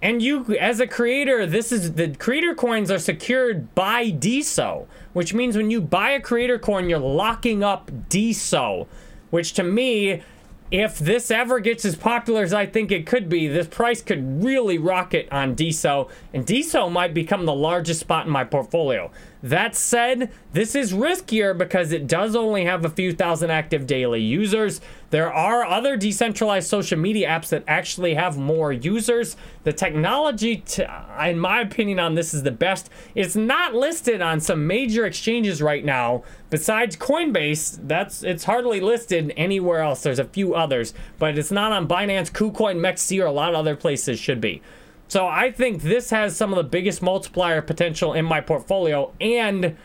And 0.00 0.22
you, 0.22 0.56
as 0.56 0.80
a 0.80 0.86
creator, 0.86 1.44
this 1.44 1.70
is 1.70 1.92
the 1.92 2.14
creator 2.14 2.54
coins 2.54 2.90
are 2.90 2.98
secured 2.98 3.74
by 3.74 4.10
DeSo, 4.10 4.86
which 5.12 5.34
means 5.34 5.58
when 5.58 5.70
you 5.70 5.82
buy 5.82 6.12
a 6.12 6.20
creator 6.20 6.58
coin, 6.58 6.88
you're 6.88 6.98
locking 6.98 7.62
up 7.62 7.90
DeSo, 8.08 8.86
which 9.28 9.52
to 9.54 9.62
me 9.62 10.22
if 10.70 10.98
this 10.98 11.30
ever 11.30 11.60
gets 11.60 11.84
as 11.84 11.96
popular 11.96 12.42
as 12.42 12.52
I 12.52 12.66
think 12.66 12.92
it 12.92 13.06
could 13.06 13.28
be, 13.28 13.48
this 13.48 13.66
price 13.66 14.02
could 14.02 14.44
really 14.44 14.78
rocket 14.78 15.28
on 15.30 15.56
DeSo, 15.56 16.10
and 16.34 16.46
DeSo 16.46 16.90
might 16.92 17.14
become 17.14 17.46
the 17.46 17.54
largest 17.54 18.00
spot 18.00 18.26
in 18.26 18.32
my 18.32 18.44
portfolio. 18.44 19.10
That 19.42 19.76
said, 19.76 20.32
this 20.52 20.74
is 20.74 20.92
riskier 20.92 21.56
because 21.56 21.92
it 21.92 22.08
does 22.08 22.34
only 22.34 22.64
have 22.64 22.84
a 22.84 22.90
few 22.90 23.12
thousand 23.12 23.50
active 23.50 23.86
daily 23.86 24.20
users. 24.20 24.80
There 25.10 25.32
are 25.32 25.64
other 25.64 25.96
decentralized 25.96 26.68
social 26.68 26.98
media 26.98 27.28
apps 27.28 27.48
that 27.50 27.62
actually 27.68 28.14
have 28.14 28.36
more 28.36 28.72
users. 28.72 29.36
The 29.62 29.72
technology, 29.72 30.56
to, 30.56 31.16
in 31.24 31.38
my 31.38 31.60
opinion, 31.60 32.00
on 32.00 32.14
this 32.14 32.34
is 32.34 32.42
the 32.42 32.50
best. 32.50 32.90
It's 33.14 33.36
not 33.36 33.74
listed 33.74 34.20
on 34.20 34.40
some 34.40 34.66
major 34.66 35.06
exchanges 35.06 35.62
right 35.62 35.84
now. 35.84 36.24
Besides 36.50 36.96
Coinbase, 36.96 37.78
that's 37.86 38.24
it's 38.24 38.44
hardly 38.44 38.80
listed 38.80 39.32
anywhere 39.36 39.80
else. 39.80 40.02
There's 40.02 40.18
a 40.18 40.24
few 40.24 40.54
others, 40.54 40.94
but 41.18 41.38
it's 41.38 41.52
not 41.52 41.72
on 41.72 41.86
Binance, 41.86 42.32
KuCoin, 42.32 42.80
MEXC, 42.80 43.22
or 43.22 43.26
a 43.26 43.32
lot 43.32 43.50
of 43.50 43.56
other 43.56 43.76
places 43.76 44.18
should 44.18 44.40
be. 44.40 44.62
So 45.08 45.26
I 45.26 45.50
think 45.50 45.82
this 45.82 46.10
has 46.10 46.36
some 46.36 46.52
of 46.52 46.58
the 46.58 46.64
biggest 46.64 47.00
multiplier 47.00 47.62
potential 47.62 48.12
in 48.12 48.26
my 48.26 48.42
portfolio, 48.42 49.12
and 49.20 49.76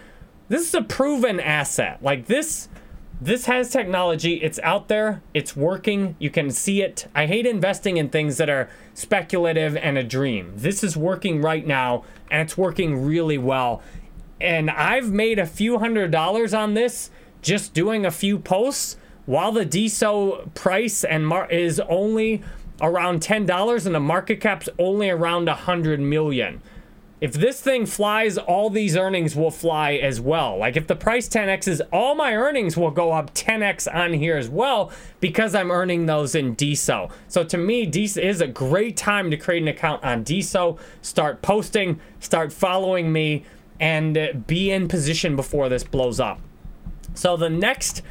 this 0.49 0.67
is 0.67 0.73
a 0.73 0.81
proven 0.81 1.39
asset. 1.39 2.03
Like 2.03 2.27
this, 2.27 2.67
this 3.21 3.45
has 3.45 3.69
technology. 3.69 4.35
It's 4.35 4.59
out 4.59 4.89
there. 4.89 5.23
It's 5.33 5.55
working. 5.55 6.17
You 6.19 6.29
can 6.29 6.51
see 6.51 6.81
it. 6.81 7.07
I 7.15 7.25
hate 7.25 7.45
investing 7.45 7.95
in 7.95 8.09
things 8.09 8.35
that 8.35 8.49
are 8.49 8.69
speculative 8.93 9.77
and 9.77 9.97
a 9.97 10.03
dream. 10.03 10.51
This 10.57 10.83
is 10.83 10.97
working 10.97 11.41
right 11.41 11.65
now, 11.65 12.03
and 12.29 12.41
it's 12.41 12.57
working 12.57 13.05
really 13.05 13.37
well. 13.37 13.81
And 14.41 14.69
I've 14.69 15.09
made 15.09 15.39
a 15.39 15.45
few 15.45 15.79
hundred 15.79 16.11
dollars 16.11 16.53
on 16.53 16.73
this 16.73 17.11
just 17.41 17.73
doing 17.73 18.05
a 18.05 18.11
few 18.11 18.37
posts 18.37 18.97
while 19.25 19.53
the 19.53 19.65
DeSo 19.65 20.53
price 20.53 21.05
and 21.05 21.25
mar- 21.25 21.49
is 21.49 21.79
only 21.79 22.43
around 22.81 23.21
$10 23.21 23.85
and 23.85 23.95
the 23.95 23.99
market 23.99 24.41
cap's 24.41 24.69
only 24.77 25.09
around 25.09 25.45
100 25.45 25.99
million. 25.99 26.61
If 27.23 27.31
this 27.31 27.61
thing 27.61 27.85
flies, 27.85 28.37
all 28.37 28.69
these 28.69 28.97
earnings 28.97 29.33
will 29.33 29.49
fly 29.49 29.93
as 29.93 30.19
well. 30.19 30.57
Like 30.57 30.75
if 30.75 30.87
the 30.87 30.95
price 30.95 31.29
10x's, 31.29 31.81
all 31.93 32.15
my 32.15 32.35
earnings 32.35 32.75
will 32.75 32.91
go 32.91 33.13
up 33.13 33.33
10x 33.33 33.87
on 33.95 34.11
here 34.11 34.35
as 34.35 34.49
well 34.49 34.91
because 35.21 35.55
I'm 35.55 35.71
earning 35.71 36.05
those 36.05 36.35
in 36.35 36.53
DeSo. 36.57 37.09
So 37.29 37.45
to 37.45 37.57
me, 37.57 37.89
DeSo 37.89 38.21
is 38.21 38.41
a 38.41 38.47
great 38.47 38.97
time 38.97 39.31
to 39.31 39.37
create 39.37 39.61
an 39.61 39.69
account 39.69 40.03
on 40.03 40.25
DeSo, 40.25 40.77
start 41.01 41.41
posting, 41.41 42.01
start 42.19 42.51
following 42.51 43.13
me, 43.13 43.45
and 43.79 44.17
uh, 44.17 44.33
be 44.45 44.69
in 44.69 44.89
position 44.89 45.37
before 45.37 45.69
this 45.69 45.85
blows 45.85 46.19
up. 46.19 46.41
So 47.13 47.37
the 47.37 47.49
next 47.49 48.01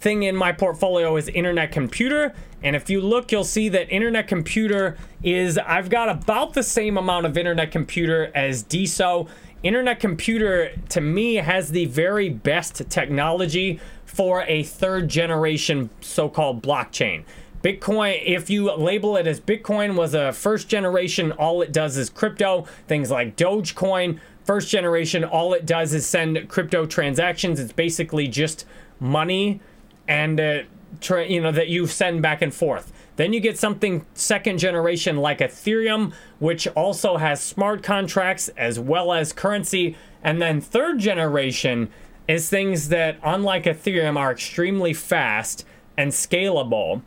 thing 0.00 0.22
in 0.22 0.34
my 0.34 0.50
portfolio 0.52 1.16
is 1.16 1.28
Internet 1.28 1.72
Computer. 1.72 2.34
And 2.62 2.76
if 2.76 2.88
you 2.88 3.00
look, 3.00 3.32
you'll 3.32 3.44
see 3.44 3.68
that 3.70 3.90
Internet 3.90 4.28
Computer 4.28 4.96
is, 5.22 5.58
I've 5.58 5.90
got 5.90 6.08
about 6.08 6.54
the 6.54 6.62
same 6.62 6.96
amount 6.96 7.26
of 7.26 7.36
Internet 7.36 7.72
Computer 7.72 8.30
as 8.34 8.62
DeSo. 8.64 9.28
Internet 9.62 10.00
Computer, 10.00 10.72
to 10.90 11.00
me, 11.00 11.36
has 11.36 11.70
the 11.70 11.86
very 11.86 12.28
best 12.28 12.88
technology 12.88 13.80
for 14.04 14.42
a 14.42 14.62
third 14.62 15.08
generation 15.08 15.90
so 16.00 16.28
called 16.28 16.62
blockchain. 16.62 17.24
Bitcoin, 17.62 18.20
if 18.24 18.50
you 18.50 18.72
label 18.72 19.16
it 19.16 19.26
as 19.26 19.40
Bitcoin 19.40 19.96
was 19.96 20.14
a 20.14 20.32
first 20.32 20.68
generation, 20.68 21.30
all 21.32 21.62
it 21.62 21.72
does 21.72 21.96
is 21.96 22.10
crypto. 22.10 22.66
Things 22.88 23.10
like 23.10 23.36
Dogecoin, 23.36 24.18
first 24.44 24.68
generation, 24.68 25.24
all 25.24 25.52
it 25.52 25.64
does 25.64 25.94
is 25.94 26.04
send 26.04 26.48
crypto 26.48 26.86
transactions. 26.86 27.60
It's 27.60 27.72
basically 27.72 28.26
just 28.26 28.66
money 28.98 29.60
and 30.08 30.40
uh, 30.40 30.62
tra- 31.00 31.26
you 31.26 31.40
know 31.40 31.52
that 31.52 31.68
you 31.68 31.86
send 31.86 32.22
back 32.22 32.42
and 32.42 32.54
forth. 32.54 32.92
Then 33.16 33.32
you 33.32 33.40
get 33.40 33.58
something 33.58 34.06
second 34.14 34.58
generation 34.58 35.16
like 35.16 35.38
Ethereum, 35.38 36.12
which 36.38 36.66
also 36.68 37.18
has 37.18 37.42
smart 37.42 37.82
contracts 37.82 38.48
as 38.56 38.78
well 38.78 39.12
as 39.12 39.32
currency. 39.32 39.96
And 40.22 40.40
then 40.40 40.60
third 40.60 40.98
generation 40.98 41.90
is 42.26 42.48
things 42.48 42.88
that, 42.88 43.18
unlike 43.22 43.64
Ethereum, 43.64 44.16
are 44.16 44.32
extremely 44.32 44.94
fast 44.94 45.66
and 45.96 46.10
scalable. 46.10 47.02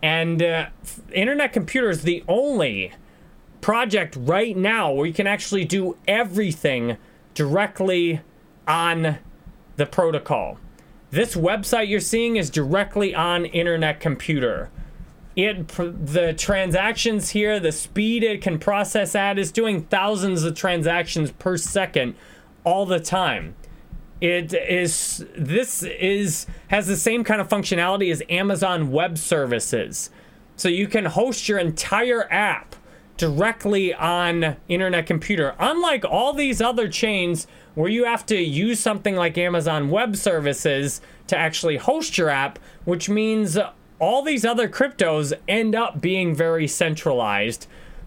And 0.00 0.42
uh, 0.42 0.68
Internet 1.12 1.52
Computer 1.52 1.90
is 1.90 2.02
the 2.02 2.22
only 2.28 2.92
project 3.60 4.16
right 4.16 4.56
now 4.56 4.92
where 4.92 5.06
you 5.06 5.12
can 5.12 5.26
actually 5.26 5.64
do 5.64 5.96
everything 6.06 6.96
directly 7.34 8.20
on 8.68 9.18
the 9.76 9.86
protocol. 9.86 10.58
This 11.10 11.34
website 11.34 11.88
you're 11.88 12.00
seeing 12.00 12.36
is 12.36 12.50
directly 12.50 13.14
on 13.14 13.46
Internet 13.46 14.00
Computer. 14.00 14.70
It 15.36 15.68
the 15.68 16.34
transactions 16.36 17.30
here, 17.30 17.60
the 17.60 17.72
speed 17.72 18.24
it 18.24 18.42
can 18.42 18.58
process 18.58 19.14
at 19.14 19.38
is 19.38 19.52
doing 19.52 19.84
thousands 19.84 20.42
of 20.42 20.54
transactions 20.54 21.30
per 21.30 21.56
second 21.56 22.14
all 22.64 22.84
the 22.84 23.00
time. 23.00 23.54
It 24.20 24.52
is 24.52 25.24
this 25.36 25.82
is 25.84 26.46
has 26.68 26.88
the 26.88 26.96
same 26.96 27.22
kind 27.22 27.40
of 27.40 27.48
functionality 27.48 28.10
as 28.10 28.22
Amazon 28.28 28.90
Web 28.90 29.16
Services. 29.16 30.10
So 30.56 30.68
you 30.68 30.88
can 30.88 31.04
host 31.04 31.48
your 31.48 31.58
entire 31.58 32.30
app 32.32 32.74
directly 33.18 33.92
on 33.92 34.56
Internet 34.68 35.06
Computer. 35.06 35.54
Unlike 35.58 36.04
all 36.06 36.32
these 36.32 36.62
other 36.62 36.88
chains 36.88 37.46
where 37.74 37.90
you 37.90 38.04
have 38.04 38.24
to 38.26 38.40
use 38.40 38.80
something 38.80 39.16
like 39.16 39.36
Amazon 39.36 39.90
Web 39.90 40.16
Services 40.16 41.02
to 41.26 41.36
actually 41.36 41.76
host 41.76 42.16
your 42.16 42.30
app, 42.30 42.58
which 42.84 43.10
means 43.10 43.58
all 43.98 44.22
these 44.22 44.44
other 44.44 44.68
cryptos 44.68 45.32
end 45.46 45.74
up 45.74 46.00
being 46.00 46.34
very 46.34 46.66
centralized 46.66 47.66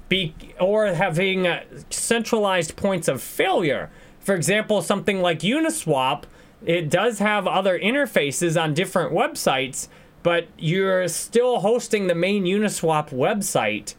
be, 0.09 0.33
or 0.59 0.87
having 0.87 1.47
centralized 1.89 2.75
points 2.75 3.07
of 3.07 3.21
failure. 3.21 3.89
For 4.19 4.35
example, 4.35 4.81
something 4.81 5.21
like 5.21 5.39
Uniswap, 5.39 6.23
it 6.65 6.89
does 6.89 7.19
have 7.19 7.47
other 7.47 7.77
interfaces 7.77 8.61
on 8.61 8.73
different 8.73 9.13
websites, 9.13 9.87
but 10.23 10.47
you're 10.57 11.07
still 11.07 11.59
hosting 11.61 12.07
the 12.07 12.15
main 12.15 12.45
Uniswap 12.45 13.09
website 13.09 13.95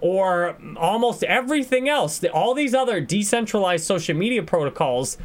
or 0.00 0.56
almost 0.76 1.22
everything 1.24 1.88
else. 1.88 2.22
All 2.24 2.54
these 2.54 2.74
other 2.74 3.00
decentralized 3.00 3.84
social 3.84 4.16
media 4.16 4.42
protocols 4.42 5.16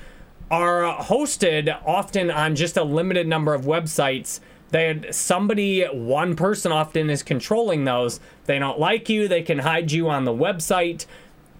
are 0.49 0.97
hosted 1.03 1.75
often 1.85 2.29
on 2.29 2.55
just 2.55 2.77
a 2.77 2.83
limited 2.83 3.27
number 3.27 3.53
of 3.53 3.63
websites. 3.63 4.39
that 4.71 5.13
somebody, 5.13 5.83
one 5.85 6.35
person 6.35 6.71
often 6.71 7.09
is 7.09 7.23
controlling 7.23 7.83
those. 7.83 8.19
They 8.45 8.57
don't 8.57 8.79
like 8.79 9.09
you, 9.09 9.27
they 9.27 9.41
can 9.41 9.59
hide 9.59 9.91
you 9.91 10.09
on 10.09 10.23
the 10.23 10.33
website. 10.33 11.05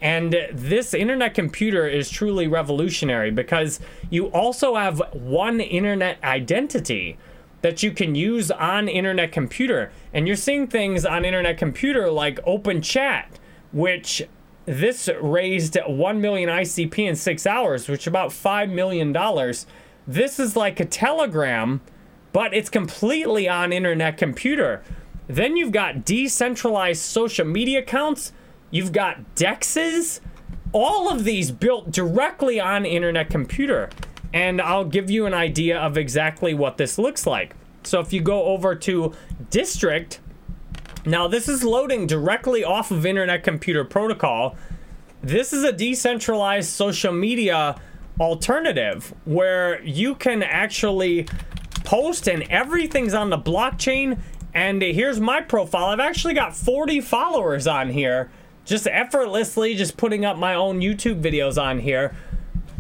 And 0.02 0.36
this 0.52 0.94
internet 0.94 1.36
computer 1.36 1.88
is 1.88 2.10
truly 2.10 2.48
revolutionary 2.48 3.30
because 3.30 3.80
you 4.10 4.28
also 4.28 4.76
have 4.76 5.02
one 5.14 5.60
internet 5.60 6.24
identity 6.24 7.18
that 7.62 7.84
you 7.84 7.92
can 7.92 8.16
use 8.16 8.52
on 8.52 8.88
internet 8.88 9.32
computer. 9.32 9.92
And 10.14 10.28
you're 10.28 10.36
seeing 10.36 10.68
things 10.68 11.06
on 11.06 11.26
internet 11.26 11.58
computer 11.58 12.10
like 12.10 12.40
open 12.46 12.82
chat, 12.82 13.40
which 13.72 14.24
this 14.66 15.10
raised 15.22 15.78
1 15.86 16.22
million 16.22 16.50
ICP 16.50 17.00
in 17.00 17.16
6 17.16 17.48
hours, 17.48 17.88
which 17.88 18.02
is 18.02 18.08
about 18.08 18.34
5 18.34 18.70
million 18.70 19.12
dollars. 19.12 19.66
This 20.08 20.40
is 20.40 20.56
like 20.56 20.80
a 20.80 20.86
Telegram 20.86 21.82
but 22.34 22.54
it's 22.54 22.70
completely 22.70 23.48
on 23.48 23.74
internet 23.74 24.18
computer. 24.18 24.84
Then 25.28 25.56
you've 25.56 25.72
got 25.72 26.06
decentralized 26.06 27.02
social 27.02 27.46
media 27.46 27.80
accounts, 27.80 28.34
you've 28.70 28.92
got 28.92 29.36
dexes, 29.36 30.20
all 30.72 31.10
of 31.10 31.24
these 31.24 31.52
built 31.52 31.92
directly 31.92 32.60
on 32.60 32.86
internet 32.86 33.30
computer. 33.30 33.90
And 34.34 34.62
I'll 34.62 34.86
give 34.86 35.10
you 35.10 35.26
an 35.26 35.34
idea 35.34 35.78
of 35.78 35.98
exactly 35.98 36.54
what 36.54 36.78
this 36.78 36.98
looks 36.98 37.26
like. 37.28 37.56
So 37.84 38.00
if 38.00 38.14
you 38.14 38.22
go 38.22 38.44
over 38.46 38.76
to 38.76 39.14
Distrikt, 39.50 40.20
now 41.06 41.28
this 41.28 41.50
is 41.50 41.64
loading 41.64 42.08
directly 42.08 42.64
off 42.64 42.92
of 42.92 43.06
internet 43.06 43.44
computer 43.44 43.84
protocol. 43.84 44.56
This 45.22 45.52
is 45.52 45.64
a 45.64 45.72
decentralized 45.72 46.70
social 46.70 47.12
media 47.12 47.80
alternative 48.20 49.14
where 49.26 49.82
you 49.84 50.16
can 50.16 50.44
actually 50.44 51.28
post 51.84 52.28
and 52.28 52.44
everything's 52.44 53.14
on 53.14 53.30
the 53.30 53.38
blockchain. 53.38 54.20
And 54.54 54.82
here's 54.82 55.20
my 55.20 55.42
profile. 55.42 55.86
I've 55.86 56.00
actually 56.00 56.34
got 56.34 56.56
40 56.56 57.02
followers 57.02 57.68
on 57.68 57.90
here, 57.90 58.30
just 58.66 58.86
effortlessly 58.88 59.76
just 59.76 59.98
putting 59.98 60.24
up 60.24 60.38
my 60.38 60.54
own 60.54 60.82
YouTube 60.82 61.22
videos 61.22 61.62
on 61.62 61.80
here. 61.80 62.16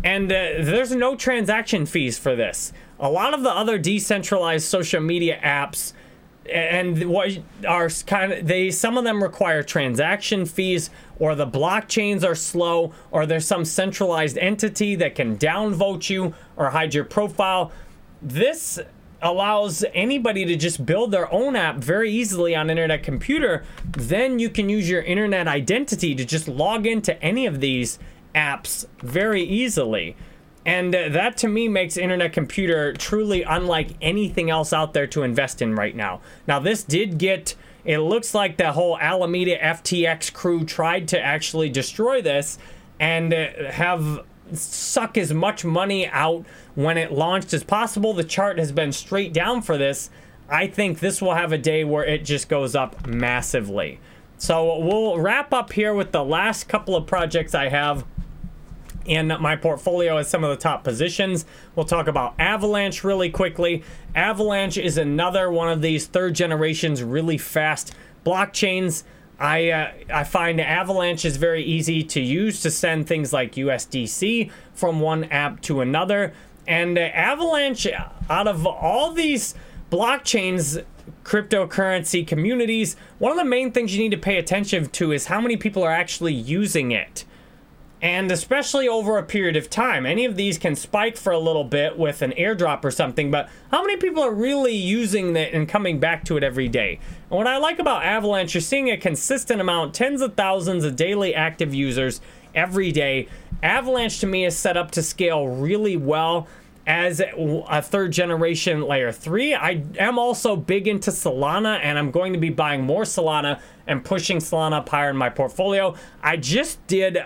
And 0.03 0.31
uh, 0.31 0.61
there's 0.61 0.91
no 0.91 1.15
transaction 1.15 1.85
fees 1.85 2.17
for 2.17 2.35
this. 2.35 2.73
A 2.99 3.09
lot 3.09 3.33
of 3.33 3.43
the 3.43 3.51
other 3.51 3.77
decentralized 3.77 4.67
social 4.67 5.01
media 5.01 5.39
apps 5.43 5.93
and 6.51 7.09
what 7.09 7.37
are 7.67 7.89
kind 8.07 8.33
of 8.33 8.47
they 8.47 8.71
some 8.71 8.97
of 8.97 9.03
them 9.03 9.21
require 9.21 9.61
transaction 9.61 10.45
fees 10.45 10.89
or 11.19 11.35
the 11.35 11.45
blockchains 11.45 12.23
are 12.23 12.35
slow 12.35 12.91
or 13.11 13.25
there's 13.25 13.45
some 13.45 13.63
centralized 13.63 14.37
entity 14.39 14.95
that 14.95 15.13
can 15.13 15.37
downvote 15.37 16.09
you 16.09 16.33
or 16.57 16.71
hide 16.71 16.93
your 16.95 17.03
profile 17.03 17.71
this 18.23 18.79
allows 19.21 19.85
anybody 19.93 20.43
to 20.43 20.55
just 20.55 20.83
build 20.83 21.11
their 21.11 21.31
own 21.31 21.55
app 21.55 21.75
very 21.75 22.11
easily 22.11 22.55
on 22.55 22.71
internet 22.71 23.03
computer 23.03 23.63
then 23.91 24.39
you 24.39 24.49
can 24.49 24.67
use 24.67 24.89
your 24.89 25.03
internet 25.03 25.47
identity 25.47 26.15
to 26.15 26.25
just 26.25 26.47
log 26.47 26.87
into 26.87 27.21
any 27.21 27.45
of 27.45 27.59
these 27.61 27.99
apps 28.33 28.85
very 29.01 29.43
easily 29.43 30.15
and 30.65 30.93
uh, 30.93 31.09
that 31.09 31.37
to 31.37 31.47
me 31.47 31.67
makes 31.67 31.97
internet 31.97 32.33
computer 32.33 32.93
truly 32.93 33.43
unlike 33.43 33.95
anything 34.01 34.49
else 34.49 34.73
out 34.73 34.93
there 34.93 35.07
to 35.07 35.23
invest 35.23 35.61
in 35.61 35.75
right 35.75 35.95
now. 35.95 36.21
Now, 36.47 36.59
this 36.59 36.83
did 36.83 37.17
get, 37.17 37.55
it 37.83 37.99
looks 37.99 38.35
like 38.35 38.57
the 38.57 38.73
whole 38.73 38.97
Alameda 38.99 39.57
FTX 39.57 40.31
crew 40.31 40.63
tried 40.63 41.07
to 41.09 41.19
actually 41.19 41.69
destroy 41.69 42.21
this 42.21 42.59
and 42.99 43.33
uh, 43.33 43.71
have 43.71 44.23
suck 44.53 45.17
as 45.17 45.33
much 45.33 45.65
money 45.65 46.07
out 46.07 46.45
when 46.75 46.97
it 46.97 47.11
launched 47.11 47.53
as 47.53 47.63
possible. 47.63 48.13
The 48.13 48.23
chart 48.23 48.59
has 48.59 48.71
been 48.71 48.91
straight 48.91 49.33
down 49.33 49.63
for 49.63 49.77
this. 49.77 50.11
I 50.47 50.67
think 50.67 50.99
this 50.99 51.21
will 51.21 51.33
have 51.33 51.53
a 51.53 51.57
day 51.57 51.83
where 51.83 52.05
it 52.05 52.23
just 52.25 52.49
goes 52.49 52.75
up 52.75 53.07
massively. 53.07 53.99
So 54.37 54.79
we'll 54.79 55.17
wrap 55.19 55.53
up 55.53 55.71
here 55.71 55.93
with 55.93 56.11
the 56.11 56.23
last 56.23 56.67
couple 56.67 56.95
of 56.95 57.07
projects 57.07 57.55
I 57.55 57.69
have 57.69 58.05
in 59.05 59.27
my 59.39 59.55
portfolio 59.55 60.17
as 60.17 60.29
some 60.29 60.43
of 60.43 60.49
the 60.49 60.61
top 60.61 60.83
positions. 60.83 61.45
We'll 61.75 61.85
talk 61.85 62.07
about 62.07 62.33
Avalanche 62.39 63.03
really 63.03 63.29
quickly. 63.29 63.83
Avalanche 64.15 64.77
is 64.77 64.97
another 64.97 65.51
one 65.51 65.69
of 65.69 65.81
these 65.81 66.07
third 66.07 66.35
generations 66.35 67.03
really 67.03 67.37
fast 67.37 67.93
blockchains. 68.25 69.03
I 69.39 69.69
uh, 69.71 69.91
I 70.13 70.23
find 70.23 70.61
Avalanche 70.61 71.25
is 71.25 71.37
very 71.37 71.63
easy 71.63 72.03
to 72.03 72.21
use 72.21 72.61
to 72.61 72.69
send 72.69 73.07
things 73.07 73.33
like 73.33 73.53
USDC 73.53 74.51
from 74.73 74.99
one 74.99 75.23
app 75.25 75.61
to 75.61 75.81
another. 75.81 76.33
And 76.67 76.97
uh, 76.97 77.01
Avalanche, 77.01 77.87
out 78.29 78.47
of 78.47 78.67
all 78.67 79.13
these 79.13 79.55
blockchains, 79.91 80.83
cryptocurrency 81.23 82.25
communities, 82.25 82.95
one 83.17 83.31
of 83.31 83.37
the 83.37 83.45
main 83.45 83.71
things 83.71 83.95
you 83.95 84.03
need 84.03 84.11
to 84.11 84.17
pay 84.17 84.37
attention 84.37 84.87
to 84.89 85.11
is 85.11 85.25
how 85.25 85.41
many 85.41 85.57
people 85.57 85.83
are 85.83 85.91
actually 85.91 86.33
using 86.33 86.91
it 86.91 87.25
and 88.01 88.31
especially 88.31 88.87
over 88.87 89.17
a 89.17 89.23
period 89.23 89.55
of 89.55 89.69
time. 89.69 90.05
Any 90.05 90.25
of 90.25 90.35
these 90.35 90.57
can 90.57 90.75
spike 90.75 91.17
for 91.17 91.31
a 91.31 91.39
little 91.39 91.63
bit 91.63 91.99
with 91.99 92.23
an 92.23 92.31
airdrop 92.31 92.83
or 92.83 92.89
something, 92.89 93.29
but 93.29 93.47
how 93.69 93.81
many 93.83 93.97
people 93.97 94.23
are 94.23 94.33
really 94.33 94.75
using 94.75 95.35
it 95.35 95.53
and 95.53 95.69
coming 95.69 95.99
back 95.99 96.25
to 96.25 96.37
it 96.37 96.43
every 96.43 96.67
day? 96.67 96.99
And 97.29 97.37
what 97.37 97.47
I 97.47 97.57
like 97.57 97.77
about 97.77 98.03
Avalanche, 98.03 98.55
you're 98.55 98.61
seeing 98.61 98.89
a 98.89 98.97
consistent 98.97 99.61
amount, 99.61 99.93
tens 99.93 100.21
of 100.21 100.33
thousands 100.33 100.83
of 100.83 100.95
daily 100.95 101.35
active 101.35 101.75
users 101.75 102.21
every 102.55 102.91
day. 102.91 103.27
Avalanche 103.61 104.19
to 104.19 104.27
me 104.27 104.45
is 104.45 104.57
set 104.57 104.77
up 104.77 104.89
to 104.91 105.03
scale 105.03 105.47
really 105.47 105.95
well 105.95 106.47
as 106.87 107.21
a 107.21 107.81
third 107.83 108.11
generation 108.11 108.81
layer 108.81 109.11
3. 109.11 109.53
I 109.53 109.83
am 109.99 110.17
also 110.17 110.55
big 110.55 110.87
into 110.87 111.11
Solana 111.11 111.79
and 111.83 111.99
I'm 111.99 112.09
going 112.09 112.33
to 112.33 112.39
be 112.39 112.49
buying 112.49 112.81
more 112.81 113.03
Solana 113.03 113.61
and 113.85 114.03
pushing 114.03 114.37
Solana 114.37 114.79
up 114.79 114.89
higher 114.89 115.11
in 115.11 115.15
my 115.15 115.29
portfolio. 115.29 115.93
I 116.23 116.37
just 116.37 116.85
did 116.87 117.19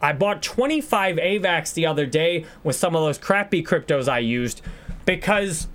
I 0.00 0.12
bought 0.12 0.42
25 0.42 1.16
AVAX 1.16 1.74
the 1.74 1.86
other 1.86 2.06
day 2.06 2.46
with 2.62 2.76
some 2.76 2.96
of 2.96 3.02
those 3.02 3.18
crappy 3.18 3.62
cryptos 3.62 4.08
I 4.08 4.18
used 4.20 4.62
because 5.04 5.68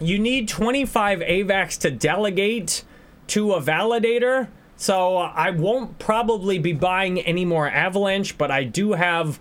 you 0.00 0.18
need 0.18 0.48
25 0.48 1.20
AVAX 1.20 1.78
to 1.80 1.90
delegate 1.90 2.84
to 3.28 3.52
a 3.52 3.62
validator. 3.62 4.48
So 4.76 5.16
I 5.16 5.50
won't 5.50 5.98
probably 5.98 6.58
be 6.58 6.72
buying 6.72 7.20
any 7.20 7.44
more 7.44 7.68
Avalanche, 7.68 8.38
but 8.38 8.50
I 8.50 8.64
do 8.64 8.92
have 8.92 9.40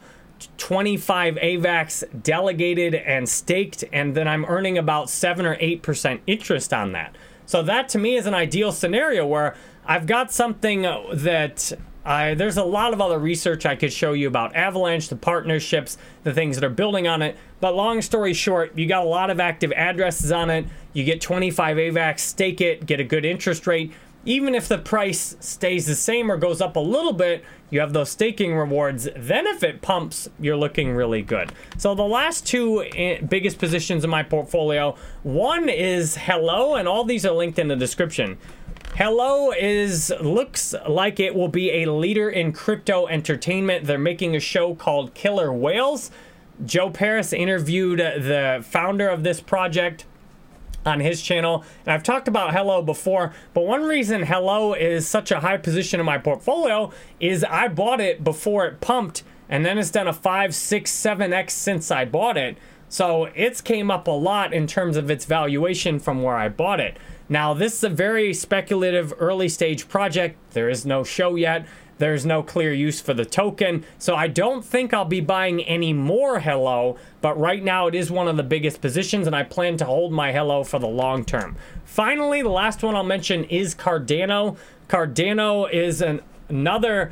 25 0.57 1.35
AVAX 1.35 2.23
delegated 2.23 2.95
and 2.95 3.27
staked, 3.27 3.83
and 3.91 4.15
then 4.15 4.27
I'm 4.27 4.45
earning 4.45 4.77
about 4.77 5.09
7 5.09 5.45
or 5.45 5.55
8% 5.57 6.19
interest 6.27 6.73
on 6.73 6.91
that. 6.93 7.15
So 7.45 7.63
that 7.63 7.89
to 7.89 7.99
me 7.99 8.15
is 8.15 8.25
an 8.25 8.33
ideal 8.33 8.71
scenario 8.71 9.25
where 9.25 9.55
I've 9.85 10.05
got 10.05 10.31
something 10.31 10.81
that 10.81 11.71
there's 12.07 12.55
a 12.55 12.63
lot 12.63 12.93
of 12.93 13.01
other 13.01 13.19
research 13.19 13.65
I 13.65 13.75
could 13.75 13.91
show 13.91 14.13
you 14.13 14.29
about 14.29 14.55
Avalanche, 14.55 15.09
the 15.09 15.17
partnerships, 15.17 15.97
the 16.23 16.33
things 16.33 16.55
that 16.55 16.63
are 16.63 16.69
building 16.69 17.05
on 17.05 17.21
it. 17.21 17.35
But 17.59 17.75
long 17.75 18.01
story 18.01 18.33
short, 18.33 18.77
you 18.77 18.87
got 18.87 19.03
a 19.03 19.09
lot 19.09 19.29
of 19.29 19.41
active 19.41 19.73
addresses 19.73 20.31
on 20.31 20.49
it. 20.49 20.65
You 20.93 21.03
get 21.03 21.19
25 21.19 21.75
AVAX, 21.75 22.19
stake 22.19 22.61
it, 22.61 22.85
get 22.85 23.01
a 23.01 23.03
good 23.03 23.25
interest 23.25 23.67
rate. 23.67 23.91
Even 24.23 24.55
if 24.55 24.69
the 24.69 24.77
price 24.77 25.35
stays 25.41 25.85
the 25.85 25.95
same 25.95 26.31
or 26.31 26.37
goes 26.37 26.61
up 26.61 26.77
a 26.77 26.81
little 26.81 27.11
bit, 27.13 27.43
you 27.69 27.81
have 27.81 27.91
those 27.91 28.09
staking 28.09 28.55
rewards. 28.55 29.09
Then 29.15 29.45
if 29.45 29.61
it 29.61 29.81
pumps, 29.81 30.29
you're 30.39 30.55
looking 30.55 30.93
really 30.93 31.21
good. 31.21 31.51
So 31.77 31.93
the 31.93 32.03
last 32.03 32.45
two 32.45 32.83
eh, 32.95 33.19
biggest 33.19 33.57
positions 33.57 34.05
in 34.05 34.09
my 34.09 34.23
portfolio, 34.23 34.95
one 35.23 35.67
is 35.67 36.15
Hello, 36.15 36.75
and 36.75 36.87
all 36.87 37.03
these 37.03 37.25
are 37.25 37.33
linked 37.33 37.59
in 37.59 37.67
the 37.67 37.75
description. 37.75 38.37
Hello 38.97 39.51
is 39.51 40.11
looks 40.21 40.73
like 40.89 41.19
it 41.19 41.35
will 41.35 41.49
be 41.49 41.83
a 41.83 41.91
leader 41.91 42.31
in 42.31 42.51
crypto 42.51 43.05
entertainment. 43.05 43.85
They're 43.85 43.99
making 43.99 44.35
a 44.35 44.39
show 44.39 44.73
called 44.73 45.13
Killer 45.13 45.53
Whales. 45.53 46.09
Joe 46.65 46.89
Parys 46.89 47.31
interviewed 47.31 47.99
the 47.99 48.65
founder 48.67 49.07
of 49.07 49.21
this 49.21 49.39
project 49.39 50.05
on 50.83 50.99
his 50.99 51.21
channel. 51.21 51.63
And 51.85 51.93
I've 51.93 52.01
talked 52.01 52.27
about 52.27 52.55
Hello 52.55 52.81
before, 52.81 53.35
but 53.53 53.67
one 53.67 53.83
reason 53.83 54.23
Hello 54.23 54.73
is 54.73 55.07
such 55.07 55.29
a 55.29 55.41
high 55.41 55.57
position 55.57 55.99
in 55.99 56.05
my 56.07 56.17
portfolio 56.17 56.91
is 57.19 57.43
I 57.43 57.67
bought 57.67 58.01
it 58.01 58.23
before 58.23 58.65
it 58.65 58.81
pumped, 58.81 59.21
and 59.47 59.63
then 59.63 59.77
it's 59.77 59.91
done 59.91 60.07
a 60.07 60.13
5, 60.13 60.55
6, 60.55 60.91
7x 60.91 61.51
since 61.51 61.91
I 61.91 62.03
bought 62.05 62.35
it. 62.35 62.57
So 62.89 63.25
it's 63.35 63.61
came 63.61 63.91
up 63.91 64.07
a 64.07 64.11
lot 64.11 64.53
in 64.53 64.65
terms 64.65 64.97
of 64.97 65.11
its 65.11 65.25
valuation 65.25 65.99
from 65.99 66.23
where 66.23 66.37
I 66.37 66.49
bought 66.49 66.79
it. 66.79 66.97
Now, 67.29 67.53
this 67.53 67.73
is 67.75 67.83
a 67.83 67.89
very 67.89 68.33
speculative 68.33 69.13
early 69.19 69.49
stage 69.49 69.89
project. 69.89 70.37
There 70.51 70.69
is 70.69 70.85
no 70.85 71.03
show 71.03 71.35
yet. 71.35 71.67
There's 71.97 72.25
no 72.25 72.43
clear 72.43 72.73
use 72.73 73.01
for 73.01 73.13
the 73.13 73.25
token. 73.25 73.83
So 73.97 74.15
I 74.15 74.27
don't 74.27 74.63
think 74.63 74.93
I'll 74.93 75.05
be 75.05 75.21
buying 75.21 75.61
any 75.63 75.93
more 75.93 76.39
Hello, 76.39 76.97
but 77.21 77.39
right 77.39 77.63
now 77.63 77.87
it 77.87 77.95
is 77.95 78.11
one 78.11 78.27
of 78.27 78.37
the 78.37 78.43
biggest 78.43 78.81
positions 78.81 79.27
and 79.27 79.35
I 79.35 79.43
plan 79.43 79.77
to 79.77 79.85
hold 79.85 80.11
my 80.11 80.31
Hello 80.31 80.63
for 80.63 80.79
the 80.79 80.87
long 80.87 81.25
term. 81.25 81.55
Finally, 81.85 82.43
the 82.43 82.49
last 82.49 82.83
one 82.83 82.95
I'll 82.95 83.03
mention 83.03 83.45
is 83.45 83.73
Cardano. 83.73 84.57
Cardano 84.87 85.71
is 85.71 86.01
an, 86.01 86.21
another 86.49 87.11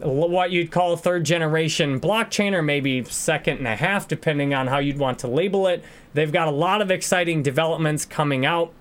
what 0.00 0.50
you'd 0.50 0.70
call 0.70 0.94
third 0.96 1.24
generation 1.24 1.98
blockchain 1.98 2.52
or 2.52 2.60
maybe 2.60 3.02
second 3.04 3.58
and 3.58 3.66
a 3.66 3.76
half 3.76 4.06
depending 4.06 4.52
on 4.52 4.66
how 4.66 4.78
you'd 4.78 4.98
want 4.98 5.18
to 5.20 5.28
label 5.28 5.66
it. 5.68 5.82
They've 6.12 6.32
got 6.32 6.48
a 6.48 6.52
lot 6.52 6.82
of 6.82 6.90
exciting 6.90 7.42
developments 7.42 8.04
coming 8.04 8.44
out. 8.44 8.72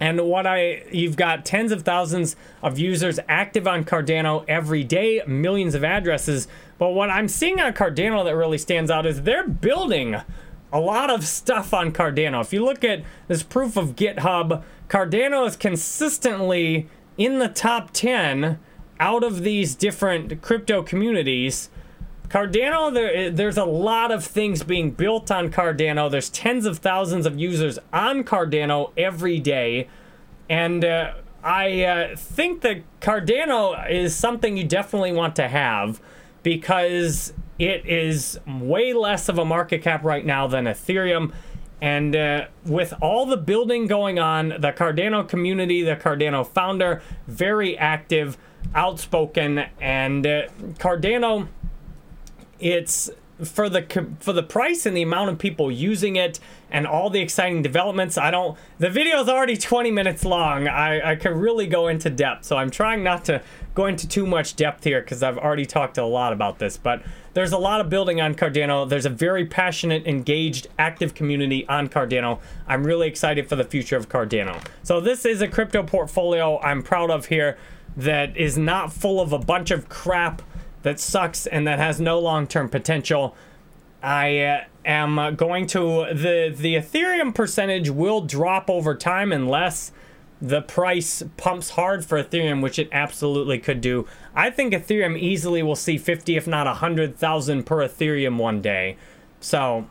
And 0.00 0.20
what 0.22 0.46
I, 0.46 0.84
you've 0.92 1.16
got 1.16 1.44
tens 1.44 1.72
of 1.72 1.82
thousands 1.82 2.36
of 2.62 2.78
users 2.78 3.18
active 3.28 3.66
on 3.66 3.84
Cardano 3.84 4.44
every 4.46 4.84
day, 4.84 5.22
millions 5.26 5.74
of 5.74 5.82
addresses. 5.82 6.46
But 6.78 6.90
what 6.90 7.10
I'm 7.10 7.28
seeing 7.28 7.60
on 7.60 7.72
Cardano 7.72 8.24
that 8.24 8.36
really 8.36 8.58
stands 8.58 8.90
out 8.90 9.06
is 9.06 9.22
they're 9.22 9.48
building 9.48 10.16
a 10.72 10.80
lot 10.80 11.10
of 11.10 11.26
stuff 11.26 11.74
on 11.74 11.92
Cardano. 11.92 12.40
If 12.40 12.52
you 12.52 12.64
look 12.64 12.84
at 12.84 13.02
this 13.26 13.42
proof 13.42 13.76
of 13.76 13.96
GitHub, 13.96 14.62
Cardano 14.88 15.46
is 15.46 15.56
consistently 15.56 16.88
in 17.16 17.38
the 17.38 17.48
top 17.48 17.90
10 17.92 18.58
out 19.00 19.24
of 19.24 19.42
these 19.42 19.74
different 19.74 20.42
crypto 20.42 20.82
communities 20.82 21.70
Cardano, 22.28 22.92
there, 22.92 23.30
there's 23.30 23.56
a 23.56 23.64
lot 23.64 24.10
of 24.10 24.24
things 24.24 24.62
being 24.62 24.90
built 24.90 25.30
on 25.30 25.50
Cardano. 25.50 26.10
There's 26.10 26.28
tens 26.28 26.66
of 26.66 26.78
thousands 26.78 27.24
of 27.24 27.38
users 27.38 27.78
on 27.92 28.22
Cardano 28.22 28.92
every 28.96 29.40
day. 29.40 29.88
And 30.50 30.84
uh, 30.84 31.14
I 31.42 31.84
uh, 31.84 32.16
think 32.16 32.60
that 32.62 32.82
Cardano 33.00 33.90
is 33.90 34.14
something 34.14 34.56
you 34.56 34.64
definitely 34.64 35.12
want 35.12 35.36
to 35.36 35.48
have 35.48 36.00
because 36.42 37.32
it 37.58 37.86
is 37.86 38.38
way 38.46 38.92
less 38.92 39.28
of 39.28 39.38
a 39.38 39.44
market 39.44 39.82
cap 39.82 40.04
right 40.04 40.24
now 40.24 40.46
than 40.46 40.66
Ethereum. 40.66 41.32
And 41.80 42.14
uh, 42.14 42.46
with 42.64 42.92
all 43.00 43.24
the 43.24 43.36
building 43.36 43.86
going 43.86 44.18
on, 44.18 44.48
the 44.48 44.72
Cardano 44.72 45.26
community, 45.26 45.82
the 45.82 45.96
Cardano 45.96 46.46
founder, 46.46 47.02
very 47.26 47.78
active, 47.78 48.36
outspoken, 48.74 49.64
and 49.80 50.26
uh, 50.26 50.42
Cardano, 50.78 51.48
it's 52.60 53.10
for 53.44 53.68
the 53.68 53.86
for 54.18 54.32
the 54.32 54.42
price 54.42 54.84
and 54.84 54.96
the 54.96 55.02
amount 55.02 55.30
of 55.30 55.38
people 55.38 55.70
using 55.70 56.16
it 56.16 56.40
and 56.70 56.86
all 56.86 57.08
the 57.08 57.20
exciting 57.20 57.62
developments. 57.62 58.18
I 58.18 58.30
don't 58.30 58.58
the 58.78 58.90
video 58.90 59.20
is 59.20 59.28
already 59.28 59.56
20 59.56 59.90
minutes 59.90 60.24
long. 60.24 60.66
I 60.66 61.12
i 61.12 61.16
could 61.16 61.36
really 61.36 61.66
go 61.66 61.88
into 61.88 62.10
depth 62.10 62.44
so 62.44 62.56
i'm 62.56 62.70
trying 62.70 63.02
not 63.04 63.24
to 63.26 63.40
go 63.74 63.86
into 63.86 64.08
too 64.08 64.26
much 64.26 64.56
depth 64.56 64.82
here 64.82 65.00
because 65.00 65.22
i've 65.22 65.38
already 65.38 65.66
talked 65.66 65.98
a 65.98 66.04
lot 66.04 66.32
about 66.32 66.58
this 66.58 66.76
but 66.76 67.02
there's 67.34 67.52
a 67.52 67.58
lot 67.58 67.80
of 67.80 67.88
building 67.88 68.20
on 68.20 68.34
cardano. 68.34 68.88
There's 68.88 69.06
a 69.06 69.10
very 69.10 69.46
passionate 69.46 70.08
engaged 70.08 70.66
active 70.76 71.14
community 71.14 71.68
on 71.68 71.88
cardano. 71.88 72.40
I'm 72.66 72.84
really 72.84 73.06
excited 73.06 73.48
for 73.48 73.54
the 73.54 73.62
future 73.62 73.96
of 73.96 74.08
cardano. 74.08 74.60
So 74.82 75.00
this 75.00 75.24
is 75.24 75.40
a 75.40 75.46
crypto 75.46 75.84
portfolio 75.84 76.58
i'm 76.60 76.82
proud 76.82 77.10
of 77.10 77.26
here 77.26 77.56
that 77.96 78.36
is 78.36 78.58
not 78.58 78.92
full 78.92 79.20
of 79.20 79.32
a 79.32 79.38
bunch 79.38 79.70
of 79.70 79.88
crap 79.88 80.42
that 80.82 81.00
sucks 81.00 81.46
and 81.46 81.66
that 81.66 81.78
has 81.78 82.00
no 82.00 82.18
long-term 82.18 82.68
potential. 82.68 83.34
I 84.02 84.38
uh, 84.38 84.64
am 84.84 85.36
going 85.36 85.66
to 85.68 86.06
the 86.12 86.54
the 86.56 86.76
Ethereum 86.76 87.34
percentage 87.34 87.90
will 87.90 88.20
drop 88.20 88.70
over 88.70 88.94
time 88.94 89.32
unless 89.32 89.92
the 90.40 90.62
price 90.62 91.22
pumps 91.36 91.70
hard 91.70 92.04
for 92.04 92.22
Ethereum, 92.22 92.62
which 92.62 92.78
it 92.78 92.88
absolutely 92.92 93.58
could 93.58 93.80
do. 93.80 94.06
I 94.34 94.50
think 94.50 94.72
Ethereum 94.72 95.18
easily 95.18 95.62
will 95.62 95.76
see 95.76 95.98
50 95.98 96.36
if 96.36 96.46
not 96.46 96.66
100,000 96.66 97.64
per 97.64 97.78
Ethereum 97.78 98.36
one 98.36 98.62
day. 98.62 98.96
So, 99.40 99.88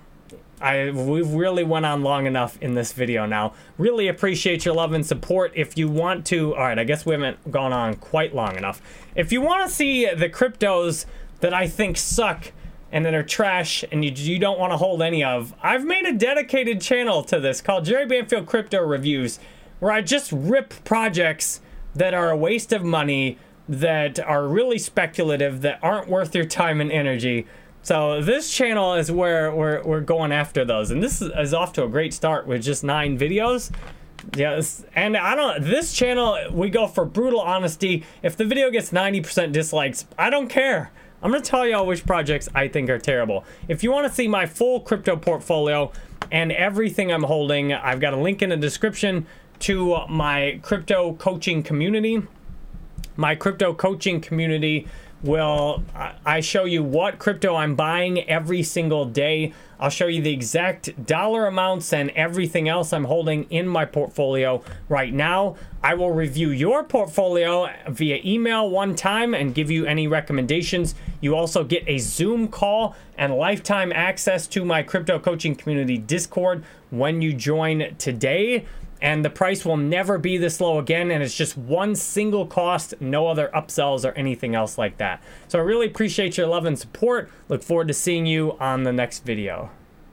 I 0.60 0.89
we've 0.89 1.32
really 1.34 1.63
went 1.63 1.86
on 1.86 2.02
long 2.02 2.26
enough 2.26 2.58
in 2.62 2.74
this 2.74 2.91
video 2.91 3.26
now. 3.26 3.54
Really 3.78 4.08
appreciate 4.08 4.65
your 4.65 4.74
love 4.74 4.93
and 4.93 5.06
support. 5.06 5.52
If 5.56 5.78
you 5.78 5.88
want 5.88 6.26
to, 6.28 6.56
all 6.56 6.62
right, 6.62 6.80
I 6.80 6.84
guess 6.84 7.06
we 7.06 7.13
haven't 7.13 7.52
gone 7.52 7.74
on 7.74 7.96
quite 7.96 8.34
long 8.34 8.56
enough. 8.56 8.82
If 9.15 9.32
you 9.32 9.41
want 9.41 9.67
to 9.67 9.74
see 9.74 10.10
the 10.13 10.30
cryptos 10.30 11.06
that 11.41 11.54
I 11.54 11.67
think 11.67 11.98
suck 11.98 12.52
and 12.91 13.06
that 13.06 13.13
are 13.13 13.24
trash 13.24 13.84
and 13.91 14.04
you, 14.04 14.12
you 14.12 14.39
don't 14.39 14.60
want 14.60 14.72
to 14.74 14.78
hold 14.78 15.02
any 15.02 15.24
of, 15.24 15.54
I've 15.62 15.86
made 15.86 16.06
a 16.06 16.13
dedicated 16.13 16.82
channel 16.82 17.24
to 17.26 17.39
this 17.39 17.62
called 17.62 17.86
Jerry 17.86 18.08
Banfield 18.08 18.48
Crypto 18.48 18.82
Reviews, 18.82 19.39
where 19.80 19.91
I 19.91 20.02
just 20.02 20.32
rip 20.32 20.74
projects 20.84 21.62
that 21.93 22.13
are 22.13 22.32
a 22.32 22.38
waste 22.38 22.74
of 22.74 22.84
money, 22.84 23.38
that 23.70 24.20
are 24.20 24.48
really 24.48 24.80
speculative, 24.80 25.62
that 25.62 25.80
aren't 25.84 26.08
worth 26.08 26.34
your 26.34 26.46
time 26.46 26.80
and 26.80 26.91
energy 26.91 27.46
so 27.88 28.21
this 28.21 28.54
channel 28.54 28.95
is 28.95 29.10
where 29.10 29.56
we're, 29.56 29.82
we're 29.82 30.02
going 30.02 30.34
after 30.34 30.65
those. 30.65 30.91
And 30.91 31.02
this 31.02 31.21
is, 31.21 31.54
off 31.54 31.71
to 31.71 31.86
a 31.86 31.88
great 31.88 32.13
start 32.13 32.45
with 32.45 32.62
just 32.62 32.84
nine 32.84 33.17
videos. 33.17 33.71
Yes, 34.36 34.84
and 34.93 35.15
I 35.15 35.36
don't, 35.36 35.63
this 35.63 35.93
channel, 35.93 36.38
we 36.52 36.69
go 36.69 36.88
for 36.88 37.06
brutal 37.06 37.39
honesty. 37.39 38.04
If 38.21 38.36
the 38.36 38.43
video 38.43 38.69
gets 38.71 38.91
90% 38.91 39.54
dislikes, 39.54 40.06
I 40.19 40.30
don't 40.30 40.50
care. 40.50 40.91
I'm 41.23 41.32
gonna 41.32 41.41
tell 41.41 41.65
y'all 41.65 41.86
which 41.86 42.06
projects 42.06 42.50
I 42.54 42.67
think 42.67 42.89
are 42.89 43.00
terrible. 43.00 43.45
If 43.69 43.86
you 43.86 43.91
wanna 43.93 44.12
see 44.12 44.28
my 44.28 44.45
full 44.45 44.82
crypto 44.82 45.15
portfolio 45.15 45.93
and 46.30 46.52
everything 46.52 47.10
I'm 47.10 47.23
holding, 47.23 47.71
I've 47.71 48.02
got 48.02 48.13
a 48.13 48.17
link 48.17 48.41
in 48.41 48.50
the 48.50 48.58
description 48.58 49.26
to 49.60 50.06
my 50.10 50.60
crypto 50.62 51.13
coaching 51.13 51.63
community. 51.63 52.21
My 53.15 53.34
crypto 53.34 53.73
coaching 53.73 54.19
community 54.19 54.88
will 55.24 55.84
I 56.26 56.42
show 56.42 56.66
you 56.66 56.84
what 56.84 57.20
crypto 57.20 57.56
I'm 57.56 57.76
buying 57.76 58.30
every 58.30 58.64
single 58.64 59.06
day. 59.06 59.54
I'll 59.80 59.90
show 59.90 60.08
you 60.08 60.22
the 60.22 60.34
exact 60.34 61.06
dollar 61.06 61.46
amounts 61.46 61.94
and 61.94 62.10
everything 62.12 62.68
else 62.68 62.94
I'm 62.94 63.06
holding 63.06 63.44
in 63.46 63.68
my 63.68 63.86
portfolio 63.86 64.64
right 64.90 65.14
now. 65.14 65.56
I 65.84 65.94
will 65.94 66.12
review 66.12 66.50
your 66.50 66.84
portfolio 66.84 67.70
via 67.88 68.20
email 68.26 68.70
one 68.70 68.96
time 68.96 69.34
and 69.34 69.54
give 69.54 69.70
you 69.70 69.86
any 69.86 70.08
recommendations. 70.08 70.96
You 71.22 71.36
also 71.36 71.64
get 71.64 71.84
a 71.88 72.00
Zoom 72.00 72.48
call 72.48 72.96
and 73.18 73.36
lifetime 73.36 73.92
access 73.92 74.48
to 74.48 74.66
my 74.66 74.84
crypto 74.84 75.20
coaching 75.20 75.56
community 75.56 75.98
Discord 75.98 76.64
when 76.90 77.22
you 77.22 77.34
join 77.34 77.96
today 77.98 78.66
and 79.02 79.24
the 79.24 79.30
price 79.30 79.66
will 79.66 79.78
never 79.78 80.18
be 80.18 80.38
this 80.38 80.60
low 80.60 80.80
again 80.80 81.12
and 81.12 81.24
it's 81.24 81.36
just 81.36 81.58
one 81.58 81.96
single 81.96 82.46
cost. 82.46 82.94
No 83.00 83.28
other 83.28 83.50
upsells 83.54 84.04
or 84.04 84.14
anything 84.14 84.56
else 84.56 84.78
like 84.78 84.98
that. 84.98 85.22
So 85.48 85.60
i 85.60 85.62
really 85.62 85.88
appreciate 85.88 86.38
your 86.38 86.48
love 86.48 86.66
and 86.66 86.78
support. 86.78 87.30
Look 87.50 87.64
forward 87.64 87.88
to 87.88 87.94
seeing 87.94 88.26
you 88.26 88.58
on 88.60 88.84
the 88.84 88.94
next 88.94 89.24
video 89.24 89.70